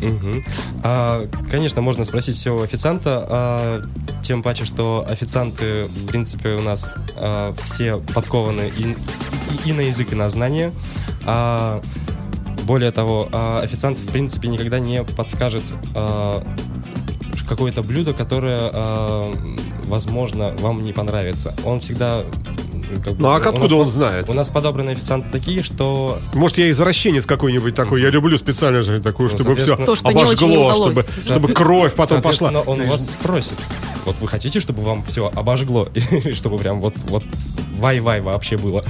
Мгм. 0.00 0.42
А, 0.82 1.28
конечно, 1.50 1.80
можно 1.80 2.04
спросить 2.04 2.34
все 2.36 2.56
у 2.56 2.62
официанта, 2.62 3.24
а, 3.28 3.82
тем 4.22 4.42
паче, 4.42 4.64
что 4.64 5.06
официанты, 5.08 5.84
в 5.84 6.06
принципе, 6.06 6.50
у 6.54 6.60
нас 6.62 6.90
а, 7.14 7.54
все 7.62 7.98
подкованы 8.12 8.70
и, 8.76 8.82
и- 9.64 9.68
и 9.70 9.72
на 9.72 9.80
язык, 9.82 10.12
и 10.12 10.16
на 10.16 10.28
знания. 10.28 10.72
А, 11.24 11.80
более 12.64 12.90
того, 12.90 13.28
а, 13.32 13.60
официант, 13.62 13.98
в 13.98 14.10
принципе, 14.10 14.48
никогда 14.48 14.78
не 14.78 15.02
подскажет 15.02 15.62
а, 15.94 16.44
какое-то 17.48 17.82
блюдо, 17.82 18.14
которое, 18.14 18.58
а, 18.72 19.32
возможно, 19.84 20.54
вам 20.58 20.82
не 20.82 20.92
понравится. 20.92 21.54
Он 21.64 21.80
всегда... 21.80 22.24
как 23.04 23.14
бы, 23.14 23.22
Ну 23.22 23.28
а 23.28 23.36
у 23.36 23.38
нас 23.38 23.46
откуда 23.46 23.74
он 23.76 23.88
знает? 23.88 24.30
У 24.30 24.32
нас 24.32 24.48
подобраны 24.48 24.90
официанты 24.90 25.28
такие, 25.30 25.62
что 25.62 26.18
Может, 26.34 26.58
я 26.58 26.70
извращенец 26.70 27.26
какой-нибудь 27.26 27.74
такой, 27.74 28.00
я 28.00 28.10
люблю 28.10 28.38
специально 28.38 28.82
же 28.82 29.00
такую, 29.00 29.30
Ну, 29.30 29.36
чтобы 29.36 29.54
все 29.54 29.76
То, 29.76 29.94
что 29.96 30.08
обожгло, 30.08 30.72
чтобы, 30.74 31.06
чтобы 31.18 31.52
кровь 31.52 31.94
потом 31.94 32.22
пошла. 32.22 32.50
Он 32.66 32.86
вас 32.86 33.10
спросит. 33.10 33.56
Вот 34.04 34.16
вы 34.20 34.28
хотите, 34.28 34.58
чтобы 34.58 34.82
вам 34.82 35.04
все 35.04 35.30
обожгло? 35.34 35.88
И 36.24 36.32
чтобы 36.32 36.58
прям 36.58 36.80
вот, 36.80 36.94
вот 37.04 37.22
вай-вай 37.82 38.20
вообще 38.20 38.56
было? 38.56 38.82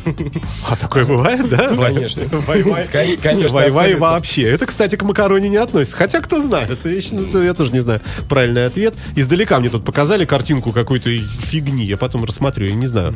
А 0.68 0.76
такое 0.76 1.06
бывает, 1.06 1.48
да? 1.48 1.74
Конечно. 1.74 2.24
Вай-вай. 2.30 2.86
Кон- 2.88 3.16
конечно, 3.22 3.56
Вай-вай 3.56 3.94
вообще. 3.94 4.42
Это, 4.42 4.66
кстати, 4.66 4.96
к 4.96 5.02
макароне 5.02 5.48
не 5.48 5.56
относится. 5.56 5.96
Хотя, 5.96 6.20
кто 6.20 6.40
знает, 6.42 6.78
я, 6.84 7.54
тоже 7.54 7.72
не 7.72 7.80
знаю 7.80 8.00
правильный 8.28 8.66
ответ. 8.66 8.94
Издалека 9.16 9.58
мне 9.60 9.70
тут 9.70 9.84
показали 9.84 10.26
картинку 10.26 10.72
какой-то 10.72 11.10
фигни. 11.10 11.84
Я 11.84 11.96
потом 11.96 12.24
рассмотрю, 12.24 12.66
я 12.66 12.74
не 12.74 12.86
знаю. 12.86 13.14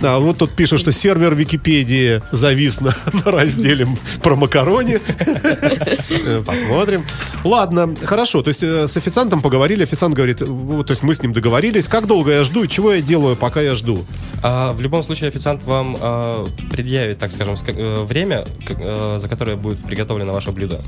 А 0.00 0.18
вот 0.18 0.38
тут 0.38 0.52
пишут, 0.52 0.80
что 0.80 0.90
сервер 0.90 1.34
Википедии 1.34 2.22
завис 2.32 2.80
на, 2.80 2.96
на 3.24 3.30
разделе 3.30 3.86
про 4.22 4.36
макарони. 4.36 5.00
Э, 5.18 6.42
Посмотрим. 6.44 7.04
Ладно, 7.44 7.94
хорошо. 8.02 8.42
То 8.42 8.48
есть 8.48 8.62
э, 8.62 8.88
с 8.88 8.96
официантом 8.96 9.42
поговорили. 9.42 9.82
Официант 9.82 10.14
говорит, 10.14 10.38
то 10.38 10.84
есть 10.88 11.02
мы 11.02 11.14
с 11.14 11.22
ним 11.22 11.32
договорились. 11.32 11.86
Как 11.88 12.06
долго 12.06 12.32
я 12.32 12.44
жду 12.44 12.64
и 12.64 12.68
чего 12.68 12.92
я 12.94 13.00
делаю, 13.02 13.36
пока 13.36 13.60
я 13.60 13.74
жду? 13.74 14.04
А, 14.42 14.72
в 14.72 14.80
любом 14.80 15.02
случае 15.02 15.09
официант 15.28 15.64
вам 15.64 15.96
а, 16.00 16.46
предъявит, 16.70 17.18
так 17.18 17.30
скажем, 17.32 17.54
ска- 17.54 17.74
э, 17.76 18.04
время, 18.04 18.44
э, 18.68 19.18
за 19.20 19.28
которое 19.28 19.56
будет 19.56 19.78
приготовлено 19.84 20.32
ваше 20.32 20.52
блюдо. 20.52 20.80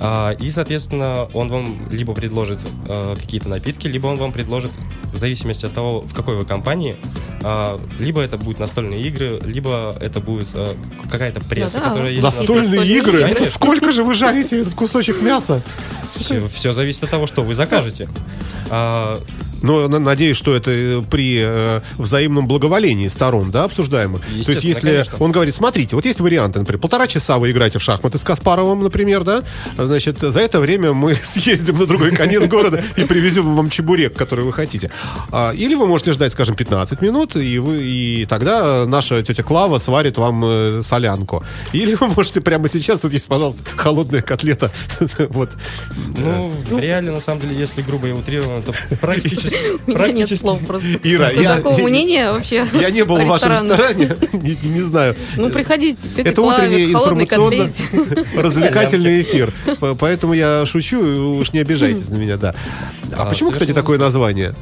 А, 0.00 0.32
и, 0.32 0.50
соответственно, 0.50 1.28
он 1.34 1.48
вам 1.48 1.88
либо 1.90 2.14
предложит 2.14 2.60
э, 2.88 3.16
какие-то 3.20 3.48
напитки, 3.48 3.88
либо 3.88 4.06
он 4.06 4.16
вам 4.16 4.32
предложит, 4.32 4.70
в 5.12 5.16
зависимости 5.16 5.66
от 5.66 5.72
того, 5.72 6.02
в 6.02 6.14
какой 6.14 6.36
вы 6.36 6.44
компании, 6.44 6.96
а, 7.42 7.80
либо 7.98 8.20
это 8.20 8.36
будут 8.38 8.60
настольные 8.60 9.00
игры, 9.06 9.40
либо 9.44 9.96
это 10.00 10.20
будет 10.20 10.48
э, 10.54 10.74
какая-то 11.10 11.40
пресса, 11.40 11.78
Да-да. 11.78 11.90
которая 11.90 12.12
есть. 12.12 12.22
Настольные 12.22 12.68
настольные 12.68 12.98
игры? 12.98 13.30
игры. 13.30 13.46
Сколько 13.46 13.92
же 13.92 14.04
вы 14.04 14.14
жарите 14.14 14.60
этот 14.60 14.74
кусочек 14.74 15.22
мяса? 15.22 15.62
Все, 16.14 16.46
все 16.48 16.72
зависит 16.72 17.04
от 17.04 17.10
того, 17.10 17.26
что 17.26 17.42
вы 17.42 17.54
закажете. 17.54 18.08
А, 18.68 19.20
Но 19.62 19.88
на- 19.88 19.98
надеюсь, 19.98 20.36
что 20.36 20.54
это 20.54 20.70
э, 20.70 21.02
при 21.10 21.40
э, 21.42 21.80
взаимном 21.98 22.46
благоволении 22.46 23.08
сторон, 23.08 23.50
да, 23.50 23.64
обсуждаемых. 23.64 24.22
То 24.44 24.52
есть, 24.52 24.64
если 24.64 24.90
конечно. 24.90 25.16
он 25.18 25.32
говорит, 25.32 25.54
смотрите, 25.54 25.96
вот 25.96 26.04
есть 26.04 26.20
варианты, 26.20 26.58
например, 26.58 26.80
полтора 26.80 27.06
часа 27.06 27.38
вы 27.38 27.50
играете 27.50 27.78
в 27.78 27.82
шахматы 27.82 28.18
с 28.18 28.24
Каспаровым, 28.24 28.82
например, 28.82 29.24
да, 29.24 29.42
значит, 29.76 30.18
за 30.20 30.40
это 30.40 30.60
время 30.60 30.92
мы 30.92 31.14
съездим 31.22 31.78
на 31.78 31.86
другой 31.86 32.12
конец 32.12 32.46
города 32.48 32.82
и 32.96 33.04
привезем 33.04 33.54
вам 33.54 33.70
чебурек, 33.70 34.14
который 34.14 34.44
вы 34.44 34.52
хотите. 34.52 34.90
А, 35.30 35.52
Или 35.52 35.74
вы 35.74 35.86
можете 35.86 36.12
ждать, 36.12 36.32
скажем, 36.32 36.54
15 36.54 37.00
минут, 37.02 37.36
и, 37.36 37.58
вы, 37.58 37.82
и 37.82 38.26
тогда 38.26 38.86
наша 38.86 39.22
тетя 39.22 39.42
Клава 39.42 39.78
сварит 39.78 40.16
вам 40.18 40.44
э, 40.44 40.82
солянку. 40.82 41.44
Или 41.72 41.94
вы 41.94 42.08
можете 42.08 42.40
прямо 42.40 42.68
сейчас, 42.68 43.00
тут 43.00 43.12
есть, 43.12 43.26
пожалуйста, 43.26 43.62
холодная 43.76 44.22
котлета, 44.22 44.70
вот, 45.28 45.50
ну, 46.16 46.52
в 46.70 46.78
реале, 46.78 47.10
на 47.10 47.20
самом 47.20 47.42
деле, 47.42 47.56
если 47.58 47.82
грубо 47.82 48.08
и 48.08 48.12
утрированно, 48.12 48.62
то 48.62 48.72
практически... 49.00 49.49
У 49.86 49.90
меня 49.90 50.06
нет 50.06 50.06
практически 50.16 50.34
слов 50.34 50.60
просто. 50.66 50.88
Ира, 51.02 51.30
я- 51.30 51.56
такого 51.56 51.78
мнения 51.78 52.32
вообще. 52.32 52.66
Я 52.72 52.90
не 52.90 53.04
был 53.04 53.16
в 53.18 53.26
вашем 53.26 53.52
ресторане, 53.52 54.16
не, 54.62 54.80
знаю. 54.80 55.16
Ну, 55.36 55.50
приходите, 55.50 55.98
Это 56.16 56.42
утренний 56.42 56.92
информационно-развлекательный 56.92 59.22
эфир. 59.22 59.52
По- 59.78 59.94
Поэтому 59.94 60.34
я 60.34 60.64
шучу, 60.66 61.00
уж 61.38 61.52
не 61.52 61.60
обижайтесь 61.60 62.08
на 62.08 62.16
меня, 62.16 62.36
да. 62.36 62.54
А 63.16 63.26
почему, 63.26 63.50
кстати, 63.50 63.72
такое 63.72 63.98
название? 63.98 64.54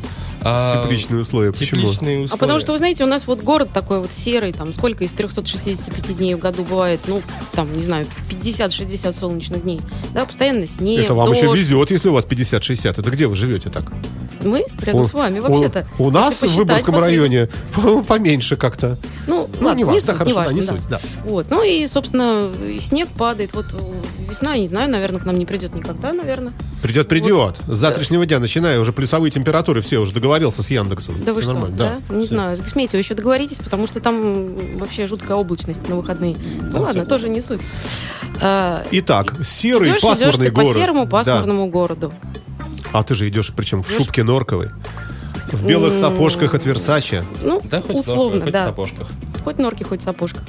А, 0.42 0.83
Тепличные 0.83 1.20
условия. 1.20 1.53
Почему? 1.53 1.83
Тепличные 1.83 2.20
условия. 2.20 2.35
А 2.35 2.38
потому 2.38 2.61
что, 2.61 2.72
вы 2.72 2.79
знаете, 2.79 3.05
у 3.05 3.07
нас 3.07 3.27
вот 3.27 3.42
город 3.42 3.70
такой 3.72 3.98
вот 4.01 4.11
серый, 4.12 4.53
там 4.53 4.72
сколько 4.72 5.05
из 5.05 5.12
365 5.12 6.16
дней 6.16 6.35
в 6.35 6.38
году 6.38 6.64
бывает, 6.64 7.01
ну, 7.07 7.22
там, 7.53 7.77
не 7.77 7.83
знаю, 7.83 8.07
50-60 8.31 9.18
солнечных 9.18 9.62
дней. 9.62 9.81
Да, 10.14 10.24
постоянно 10.24 10.66
снег, 10.66 11.05
Это 11.05 11.14
вам 11.14 11.33
еще 11.33 11.46
дождь. 11.46 11.61
везет, 11.61 11.90
если 11.90 12.09
у 12.09 12.12
вас 12.14 12.24
50-60. 12.24 13.01
Это 13.01 13.11
где 13.11 13.27
вы 13.27 13.37
живете 13.37 13.68
так? 13.70 13.85
Мы 14.44 14.64
рядом 14.83 15.03
У- 15.03 15.07
с 15.09 15.12
вами, 15.12 15.40
у- 15.40 15.42
вообще-то. 15.42 15.88
У, 15.98 16.11
нас 16.11 16.42
Если 16.42 16.46
в 16.55 16.59
Выборгском 16.59 16.94
районе 16.96 17.48
по- 17.74 18.03
поменьше 18.07 18.57
как-то. 18.57 18.96
Ну, 19.27 19.48
Ну, 19.61 19.66
ладно, 19.66 19.79
не 19.79 19.83
не 19.83 19.85
важно, 19.85 20.01
суть, 20.01 20.07
да, 20.07 20.16
хорошо, 20.16 20.35
да, 20.37 20.40
важно, 20.44 20.57
не 20.57 20.62
суть, 20.62 20.88
да. 20.88 21.01
Вот. 21.24 21.46
Ну 21.51 21.62
и, 21.64 21.87
собственно, 21.88 22.51
и 22.64 22.79
снег 22.79 23.09
падает. 23.09 23.53
Вот 23.55 23.66
э, 23.72 23.77
весна, 24.31 24.57
не 24.57 24.68
знаю, 24.68 24.88
наверное, 24.90 25.20
к 25.20 25.24
нам 25.24 25.37
не 25.38 25.44
придет 25.44 25.74
никогда, 25.74 26.12
наверное. 26.12 26.53
Придет, 26.83 27.09
придет. 27.09 27.57
С 27.66 27.79
завтрашнего 27.79 28.24
дня, 28.27 28.38
начиная, 28.38 28.79
уже 28.79 28.92
плюсовые 28.92 29.33
температуры, 29.33 29.81
все, 29.81 29.98
уже 29.98 30.12
договорился 30.29 30.62
с 30.62 30.69
Яндексом. 30.71 31.14
Да 31.25 31.33
вы 31.33 31.41
Всё 31.41 31.51
что, 31.53 31.61
нормально, 31.61 31.77
да? 32.09 32.14
Не 32.14 32.27
Всё. 32.27 32.35
знаю, 32.35 32.55
с 32.57 32.61
Гесметьево 32.61 32.99
еще 33.01 33.14
договоритесь, 33.14 33.57
потому 33.59 33.87
что 33.87 33.99
там 34.01 34.55
вообще 34.79 35.07
жуткая 35.07 35.37
облачность 35.38 35.88
на 35.88 35.97
выходные. 35.97 36.37
Ну 36.71 36.83
ладно, 36.83 37.07
тоже 37.07 37.29
не 37.31 37.41
суть. 37.41 37.61
А, 38.41 38.85
Итак, 38.91 39.35
серый 39.43 39.88
идешь, 39.88 40.01
идешь 40.01 40.03
пасмурный 40.11 40.47
ты 40.47 40.53
по 40.53 40.62
город. 40.62 40.77
серому 40.77 41.05
Да. 41.07 41.11
пасмурному 41.11 41.67
городу. 41.71 42.12
А 42.93 43.03
ты 43.03 43.14
же 43.14 43.27
идешь, 43.29 43.53
причем 43.57 43.83
в 43.83 43.88
Идешь- 43.91 44.05
шубке 44.05 44.23
норковой. 44.23 44.69
В 45.51 45.67
белых 45.67 45.95
М. 45.95 45.99
сапожках 45.99 46.53
от 46.55 46.67
Версачи. 46.67 47.25
Ну, 47.43 47.62
Да, 47.64 47.81
хоть 47.81 47.97
условно, 47.97 48.37
норкой, 48.37 48.41
хоть 48.43 48.49
в 48.51 48.53
да. 48.53 48.64
сапожках. 48.67 49.09
Хоть 49.45 49.59
норки, 49.59 49.83
хоть 49.83 50.03
сапожках. 50.03 50.43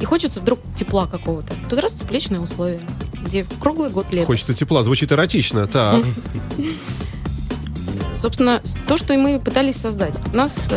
И 0.00 0.04
хочется 0.04 0.38
вдруг 0.40 0.60
тепла 0.78 1.06
какого-то. 1.08 1.52
Тут 1.68 1.80
раз 1.80 1.92
тепличные 1.94 2.40
условия, 2.40 2.80
где 3.26 3.44
круглый 3.60 3.90
год 3.90 4.06
лето. 4.14 4.26
Хочется 4.26 4.54
тепла, 4.54 4.82
звучит 4.84 5.10
эротично. 5.10 5.66
Так. 5.66 6.04
Собственно, 8.24 8.62
то, 8.88 8.96
что 8.96 9.12
и 9.12 9.18
мы 9.18 9.38
пытались 9.38 9.76
создать. 9.76 10.14
У 10.32 10.34
нас 10.34 10.68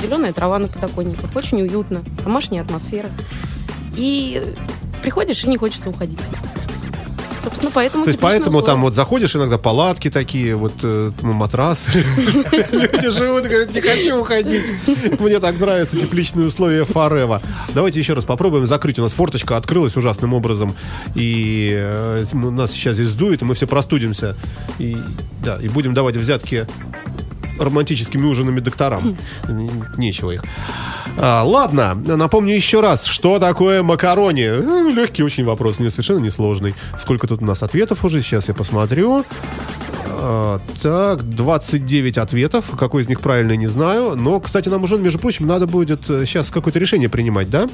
зеленая 0.00 0.32
трава 0.32 0.58
на 0.58 0.66
подоконниках, 0.66 1.36
очень 1.36 1.62
уютно, 1.62 2.02
домашняя 2.24 2.62
атмосфера. 2.62 3.10
И 3.96 4.42
приходишь, 5.04 5.44
и 5.44 5.48
не 5.48 5.56
хочется 5.56 5.88
уходить. 5.88 6.18
Собственно, 7.42 7.72
поэтому 7.72 8.04
То 8.04 8.10
есть 8.10 8.20
поэтому 8.20 8.60
там 8.60 8.76
условия. 8.76 8.82
вот 8.82 8.94
заходишь, 8.94 9.34
иногда 9.34 9.58
палатки 9.58 10.10
такие, 10.10 10.54
вот 10.54 10.74
э, 10.82 11.10
ну, 11.22 11.32
матрасы. 11.32 11.90
Люди 12.72 13.10
живут 13.10 13.46
и 13.46 13.48
говорят, 13.48 13.74
не 13.74 13.80
хочу 13.80 14.20
уходить. 14.20 14.72
Мне 15.18 15.40
так 15.40 15.58
нравятся 15.58 15.98
тепличные 15.98 16.46
условия 16.46 16.84
Форева. 16.84 17.42
Давайте 17.74 17.98
еще 17.98 18.12
раз 18.14 18.24
попробуем 18.24 18.66
закрыть. 18.66 18.98
У 18.98 19.02
нас 19.02 19.12
форточка 19.12 19.56
открылась 19.56 19.96
ужасным 19.96 20.34
образом. 20.34 20.74
И 21.14 21.72
э, 21.74 22.26
нас 22.32 22.70
сейчас 22.70 22.94
здесь 22.94 23.08
сдует, 23.08 23.42
и 23.42 23.44
мы 23.44 23.54
все 23.54 23.66
простудимся. 23.66 24.36
И, 24.78 24.96
да, 25.42 25.56
и 25.56 25.68
будем 25.68 25.94
давать 25.94 26.16
взятки 26.16 26.66
романтическими 27.58 28.24
ужинами 28.26 28.60
докторам. 28.60 29.16
Нечего 29.96 30.32
их. 30.32 30.44
А, 31.18 31.42
ладно, 31.42 31.94
напомню 31.94 32.54
еще 32.54 32.80
раз, 32.80 33.04
что 33.04 33.38
такое 33.38 33.82
макарони. 33.82 34.48
Ну, 34.62 34.92
Легкий 34.92 35.22
очень 35.22 35.44
вопрос, 35.44 35.78
не 35.78 35.90
совершенно 35.90 36.18
несложный. 36.18 36.74
Сколько 36.98 37.26
тут 37.26 37.42
у 37.42 37.44
нас 37.44 37.62
ответов 37.62 38.04
уже? 38.04 38.22
Сейчас 38.22 38.48
я 38.48 38.54
посмотрю. 38.54 39.24
А, 40.24 40.60
так, 40.80 41.28
29 41.28 42.16
ответов. 42.18 42.64
Какой 42.78 43.02
из 43.02 43.08
них 43.08 43.20
правильный, 43.20 43.56
не 43.56 43.66
знаю. 43.66 44.14
Но, 44.14 44.38
кстати, 44.38 44.68
нам 44.68 44.84
уже, 44.84 44.96
между 44.96 45.18
прочим, 45.18 45.46
надо 45.48 45.66
будет 45.66 46.04
сейчас 46.06 46.50
какое-то 46.50 46.78
решение 46.78 47.08
принимать, 47.08 47.50
да? 47.50 47.68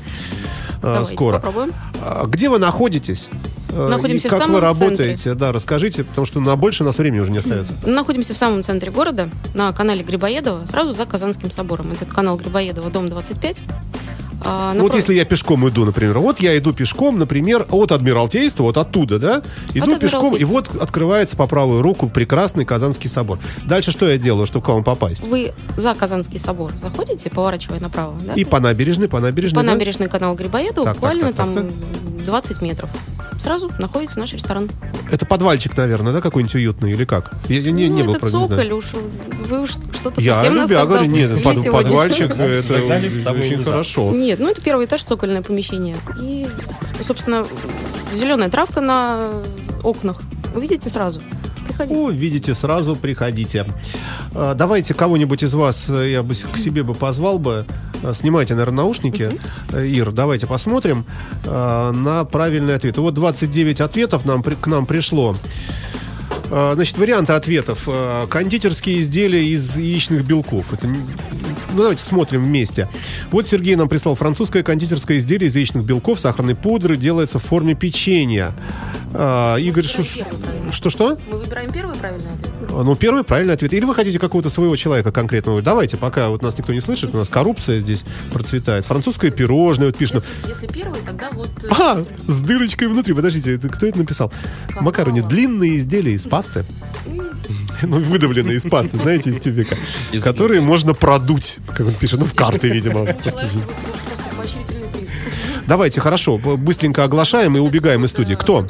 А, 0.81 0.95
Давайте 0.95 1.13
скоро. 1.15 1.35
попробуем. 1.35 1.75
А, 2.03 2.25
Где 2.27 2.49
вы 2.49 2.59
находитесь? 2.59 3.29
Э, 3.71 3.89
Находимся 3.89 4.29
и 4.29 4.31
в 4.31 4.33
как 4.33 4.41
самом 4.41 4.55
вы 4.55 4.61
центре. 4.63 4.87
работаете? 4.87 5.35
Да, 5.35 5.53
расскажите, 5.53 6.05
потому 6.05 6.27
что 6.27 6.41
на 6.41 6.57
больше 6.57 6.85
нас 6.85 6.97
времени 6.97 7.21
уже 7.21 7.31
не 7.33 7.39
остается. 7.39 7.75
Находимся 7.85 8.33
в 8.33 8.37
самом 8.39 8.63
центре 8.63 8.91
города, 8.91 9.29
на 9.55 9.71
канале 9.73 10.03
Грибоедова, 10.03 10.65
сразу 10.65 10.93
за 10.93 11.05
Казанским 11.05 11.51
собором. 11.51 11.93
Этот 11.93 12.11
канал 12.11 12.39
Грибоедова, 12.39 12.89
дом 12.91 13.11
25. 13.11 13.61
А, 14.41 14.73
Ну, 14.75 14.83
Вот 14.83 14.95
если 14.95 15.15
я 15.15 15.25
пешком 15.25 15.69
иду, 15.69 15.85
например, 15.85 16.19
вот 16.19 16.41
я 16.41 16.57
иду 16.57 16.73
пешком, 16.73 17.19
например, 17.19 17.67
от 17.71 17.93
Адмиралтейства, 17.93 18.63
вот 18.65 18.77
оттуда, 18.77 19.19
да, 19.19 19.43
иду 19.75 19.99
пешком, 19.99 20.37
и 20.37 20.45
вот 20.45 20.71
открывается 20.81 21.37
по 21.37 21.47
правую 21.47 21.83
руку 21.83 22.09
прекрасный 22.09 22.65
Казанский 22.65 23.11
собор. 23.11 23.39
Дальше 23.65 23.91
что 23.91 24.09
я 24.09 24.19
делаю, 24.19 24.47
чтобы 24.47 24.65
к 24.65 24.69
вам 24.69 24.85
попасть? 24.85 25.27
Вы 25.27 25.53
за 25.77 25.95
Казанский 25.95 26.39
собор 26.39 26.73
заходите, 26.77 27.31
поворачивая 27.31 27.81
направо, 27.81 28.15
да? 28.27 28.35
И 28.35 28.45
по 28.45 28.61
набережной, 28.61 29.09
по 29.09 29.21
набережной, 29.21 29.61
по 29.61 29.67
да? 29.67 29.73
набережной 29.73 30.09
канал 30.09 30.35
Грибоедова, 30.35 30.85
так, 30.85 30.95
буквально 30.95 31.33
так, 31.33 31.47
так, 31.47 31.55
там 31.55 31.71
20 32.27 32.63
метров. 32.63 32.91
Сразу 33.39 33.71
находится 33.79 34.19
наш 34.19 34.33
ресторан. 34.33 34.69
Это 35.11 35.25
подвальчик, 35.25 35.77
наверное, 35.77 36.13
да, 36.13 36.21
какой-нибудь 36.21 36.55
уютный 36.57 36.91
или 36.93 37.05
как? 37.05 37.33
Я, 37.49 37.61
я 37.61 37.71
не, 37.71 37.89
ну, 37.89 37.97
не 37.97 38.03
был, 38.03 38.11
это 38.15 38.21
правда, 38.21 38.39
не 38.39 38.47
знаю. 38.47 38.61
цоколь, 38.63 38.73
уж 38.77 38.85
вы 39.49 39.61
уж 39.63 39.71
что-то 39.95 40.21
Я 40.21 40.35
совсем 40.35 40.57
нас 40.57 40.69
любя 40.69 40.81
тогда 40.81 40.95
говорю, 40.97 41.11
нет, 41.13 41.43
под- 41.43 41.55
сегодня. 41.55 41.73
подвальчик, 41.73 42.31
это 42.39 43.33
очень 43.33 43.65
хорошо. 43.65 44.13
Нет, 44.13 44.41
ну 44.41 44.49
это 44.51 44.61
первый 44.61 44.87
этаж, 44.87 45.05
цокольное 45.05 45.43
помещение. 45.43 45.97
И, 46.21 46.49
собственно, 47.07 47.47
зеленая 48.13 48.51
травка 48.51 48.81
на 48.81 49.43
окнах. 49.83 50.21
Увидите 50.55 50.91
сразу. 50.91 51.21
Приходите. 51.69 52.01
О, 52.01 52.11
видите, 52.11 52.55
сразу 52.55 52.97
приходите. 52.97 53.67
А, 54.35 54.55
Давайте 54.55 54.95
кого-нибудь 54.95 55.43
из 55.43 55.55
вас 55.55 55.87
э, 55.89 56.11
я 56.11 56.23
бы 56.23 56.35
к 56.35 56.57
себе 56.57 56.83
бы 56.83 56.95
позвал 56.95 57.39
бы. 57.39 57.67
А, 58.03 58.15
Снимайте, 58.15 58.55
наверное, 58.55 58.79
наушники. 58.79 59.31
Э, 59.73 59.87
Ир, 59.87 60.11
давайте 60.11 60.47
посмотрим 60.47 61.05
на 61.45 62.25
правильный 62.25 62.75
ответ. 62.75 62.99
Вот 62.99 63.15
29 63.15 63.81
ответов 63.81 64.25
нам, 64.25 64.43
к 64.43 64.67
нам 64.67 64.87
пришло. 64.87 65.37
А, 66.51 66.75
Значит, 66.75 66.99
варианты 66.99 67.33
ответов. 67.33 67.85
А, 67.87 68.27
Кондитерские 68.27 69.01
изделия 69.01 69.45
из 69.45 69.77
яичных 69.77 70.25
белков. 70.25 70.73
Это 70.73 70.87
Ну, 70.87 70.97
давайте 71.77 72.03
смотрим 72.03 72.43
вместе. 72.43 72.89
Вот 73.31 73.47
Сергей 73.47 73.77
нам 73.77 73.89
прислал 73.89 74.15
французское 74.15 74.63
кондитерское 74.63 75.19
изделие 75.19 75.49
из 75.49 75.57
яичных 75.57 75.85
белков, 75.85 76.21
сахарной 76.21 76.55
пудры, 76.55 76.97
делается 76.97 77.39
в 77.39 77.45
форме 77.45 77.75
печенья. 77.75 78.53
А, 79.15 79.57
Игорь 79.57 79.87
Шуш... 79.87 80.19
Что-что? 80.71 81.19
Мы 81.31 81.39
выбираем 81.39 81.73
первый 81.73 81.97
правильный 81.97 82.31
ответ. 82.31 82.71
Ну, 82.71 82.95
первый 82.95 83.25
правильный 83.25 83.55
ответ. 83.55 83.73
Или 83.73 83.85
вы 83.85 83.95
хотите 83.95 84.19
какого-то 84.19 84.51
своего 84.51 84.77
человека 84.77 85.13
конкретного? 85.13 85.63
Давайте, 85.63 85.97
пока 85.97 86.29
вот 86.29 86.43
нас 86.43 86.59
никто 86.59 86.73
не 86.75 86.81
слышит, 86.81 87.15
у 87.15 87.19
нас 87.19 87.29
коррупция 87.29 87.81
здесь 87.81 88.05
процветает. 88.33 88.85
Французское 88.87 89.31
пирожное, 89.31 89.87
вот 89.87 89.97
пишет. 89.97 90.25
Если 90.47 90.67
первый, 90.67 91.01
тогда 91.01 91.31
вот... 91.33 91.49
А, 91.71 92.05
с 92.19 92.41
дырочкой 92.41 92.89
внутри. 92.89 93.15
Подождите, 93.15 93.59
кто 93.59 93.87
это 93.87 93.99
написал? 93.99 94.33
Макарони. 94.81 95.21
Длинные 95.21 95.79
изделия 95.79 96.13
из 96.13 96.25
пасты. 96.39 96.65
Ну, 97.83 98.01
выдавленные 98.01 98.57
из 98.57 98.65
пасты, 98.65 98.99
знаете, 98.99 99.31
из 99.31 99.39
тюбика. 99.39 99.77
Которые 100.23 100.61
можно 100.61 100.95
продуть, 100.95 101.59
как 101.69 101.87
он 101.87 101.95
пишет. 101.95 102.19
Ну, 102.19 102.27
в 102.27 102.35
карты, 102.35 102.69
видимо. 102.69 103.07
Давайте, 105.67 106.01
хорошо, 106.01 106.39
быстренько 106.39 107.05
оглашаем 107.05 107.57
и 107.57 107.61
убегаем 107.61 108.05
из 108.05 108.11
студии. 108.11 108.35
Кто? 108.35 108.67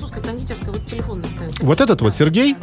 Вот 1.61 1.81
этот 1.81 2.03
вот, 2.03 2.15
Сергей? 2.15 2.57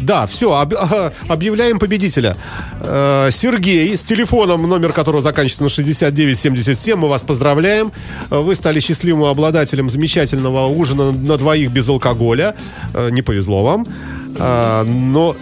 Да, 0.00 0.26
все, 0.26 0.52
объявляем 1.28 1.78
победителя. 1.78 2.36
Э, 2.80 3.28
Сергей, 3.32 3.96
с 3.96 4.02
телефоном, 4.02 4.62
номер 4.68 4.92
которого 4.92 5.20
заканчивается 5.22 5.64
на 5.64 5.68
6977, 5.68 6.96
мы 6.96 7.08
вас 7.08 7.22
поздравляем. 7.22 7.92
Э, 8.30 8.38
Вы 8.38 8.54
стали 8.54 8.80
счастливым 8.80 9.24
обладателем 9.24 9.90
замечательного 9.90 10.66
ужина 10.66 11.12
на 11.12 11.36
двоих 11.36 11.70
без 11.72 11.88
алкоголя. 11.88 12.54
Э, 12.94 13.10
Не 13.10 13.22
повезло 13.22 13.64
вам. 13.64 13.86
Э, 14.38 14.84
Но... 14.84 15.36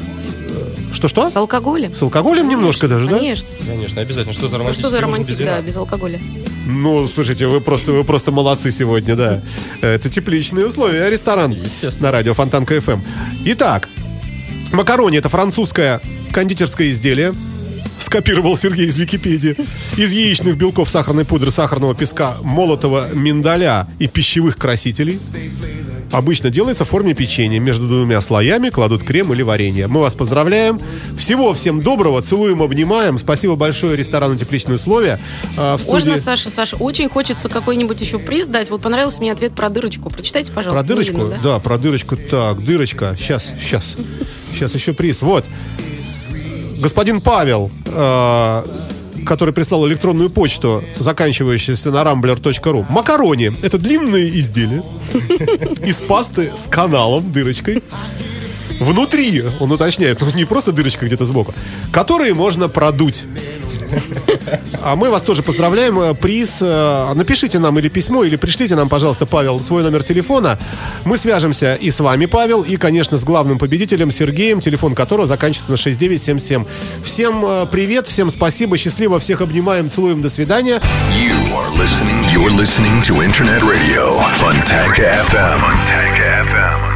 э, 0.48 0.92
Что-что? 0.92 1.28
С 1.30 1.37
алкоголем? 1.37 1.94
С 1.94 2.02
алкоголем 2.02 2.48
немножко 2.48 2.88
даже, 2.88 3.06
да? 3.09 3.18
Конечно. 3.18 3.46
Конечно, 3.66 4.00
обязательно. 4.02 4.32
Что 4.35 4.48
за 4.48 4.56
Ну, 4.56 4.62
романтический 4.64 4.88
что 4.88 4.96
за 4.96 5.00
романтик, 5.02 5.28
без 5.28 5.38
вина? 5.40 5.50
да, 5.56 5.61
без 5.62 5.76
алкоголя. 5.76 6.20
Ну, 6.66 7.06
слушайте, 7.06 7.46
вы 7.46 7.61
просто, 7.61 7.92
вы 7.92 8.02
просто 8.04 8.32
молодцы 8.32 8.70
сегодня, 8.70 9.14
да. 9.16 9.42
Это 9.82 10.09
тепличные 10.09 10.66
условия. 10.66 11.09
Ресторан 11.09 11.52
Естественно. 11.52 12.09
на 12.09 12.12
радио 12.12 12.35
Фонтанка 12.35 12.80
ФМ. 12.80 13.00
Итак, 13.44 13.88
макарони 14.72 15.18
это 15.18 15.28
французское 15.28 16.00
кондитерское 16.32 16.90
изделие. 16.90 17.35
Скопировал 17.98 18.56
Сергей 18.59 18.87
из 18.87 18.96
Википедии. 18.98 19.56
Из 19.96 20.12
яичных 20.12 20.56
белков, 20.59 20.90
сахарной 20.90 21.24
пудры, 21.24 21.50
сахарного 21.50 21.94
песка, 21.94 22.35
молотого 22.42 23.09
миндаля 23.14 23.87
и 23.98 24.06
пищевых 24.06 24.59
красителей. 24.59 25.18
Обычно 26.16 26.48
делается 26.48 26.87
в 26.87 26.88
форме 26.88 27.12
печенья. 27.12 27.61
Между 27.61 27.87
двумя 27.87 28.22
слоями 28.22 28.70
кладут 28.70 29.05
крем 29.05 29.35
или 29.35 29.42
варенье. 29.42 29.87
Мы 29.87 30.00
вас 30.00 30.14
поздравляем. 30.14 30.81
Всего 31.18 31.52
всем 31.52 31.83
доброго. 31.83 32.22
Целуем, 32.22 32.62
обнимаем. 32.62 33.18
Спасибо 33.18 33.55
большое 33.55 33.98
ресторану 33.98 34.35
«Тепличные 34.38 34.76
условия». 34.76 35.20
А, 35.59 35.76
в 35.76 35.83
студии... 35.83 36.09
Можно, 36.09 36.16
Саша, 36.16 36.48
Саша, 36.48 36.76
очень 36.76 37.11
хочется 37.11 37.50
какой-нибудь 37.50 38.00
еще 38.00 38.18
приз 38.18 38.46
дать. 38.46 38.70
Вот 38.70 38.81
понравился 38.81 39.20
мне 39.20 39.31
ответ 39.31 39.55
про 39.55 39.68
дырочку. 39.68 40.09
Прочитайте, 40.09 40.52
пожалуйста. 40.52 40.83
Про 40.83 40.88
дырочку? 40.88 41.18
Видно, 41.18 41.38
да? 41.42 41.59
про 41.59 41.76
дырочку. 41.76 42.16
Так, 42.16 42.64
дырочка. 42.64 43.14
Сейчас, 43.18 43.50
сейчас. 43.62 43.96
Сейчас 44.55 44.74
еще 44.74 44.94
приз. 44.94 45.20
Вот. 45.20 45.44
Господин 46.79 47.20
Павел, 47.20 47.70
э, 47.85 48.64
который 49.26 49.52
прислал 49.52 49.86
электронную 49.86 50.30
почту, 50.30 50.82
заканчивающуюся 50.98 51.90
на 51.90 52.02
rambler.ru. 52.02 52.86
Макарони. 52.88 53.52
Это 53.62 53.76
длинные 53.78 54.38
изделия 54.40 54.82
из 55.84 56.00
пасты 56.00 56.52
с 56.56 56.66
каналом, 56.66 57.30
дырочкой. 57.32 57.82
Внутри, 58.80 59.42
он 59.60 59.72
уточняет, 59.72 60.20
ну 60.20 60.28
не 60.34 60.44
просто 60.44 60.72
дырочка 60.72 61.06
где-то 61.06 61.24
сбоку, 61.24 61.54
которые 61.92 62.34
можно 62.34 62.68
продуть. 62.68 63.24
А 64.83 64.96
мы 64.96 65.11
вас 65.11 65.22
тоже 65.22 65.42
поздравляем. 65.42 65.99
Э, 65.99 66.14
Приз. 66.14 66.59
э, 66.61 67.12
Напишите 67.14 67.59
нам 67.59 67.79
или 67.79 67.88
письмо, 67.88 68.25
или 68.25 68.37
пришлите 68.37 68.77
нам, 68.77 68.88
пожалуйста, 68.88 69.27
Павел, 69.27 69.61
свой 69.62 69.83
номер 69.83 70.03
телефона. 70.03 70.59
Мы 71.05 71.18
свяжемся 71.18 71.75
и 71.75 71.90
с 71.90 72.01
вами, 72.01 72.27
Павел, 72.27 72.62
и, 72.62 72.77
конечно, 72.77 73.16
с 73.18 73.25
главным 73.25 73.59
победителем 73.59 74.11
Сергеем, 74.11 74.61
телефон 74.61 74.94
которого 74.94 75.27
заканчивается 75.27 75.70
на 75.72 75.77
6977. 75.77 76.64
Всем 77.03 77.44
э, 77.44 77.66
привет, 77.70 78.07
всем 78.07 78.31
спасибо, 78.31 78.77
счастливо, 78.79 79.18
всех 79.18 79.40
обнимаем, 79.40 79.90
целуем, 79.90 80.22
до 80.22 80.31
свидания. 80.31 80.81
You 81.12 81.35
are 81.55 81.70
listening. 81.77 82.25
You're 82.33 82.55
listening 82.57 83.03
to 83.03 83.22
Internet 83.25 83.62
Radio 83.62 84.20
Fontanka 84.37 85.22
FM. 85.31 85.61
Fontanka 85.61 86.44
FM. 86.53 86.95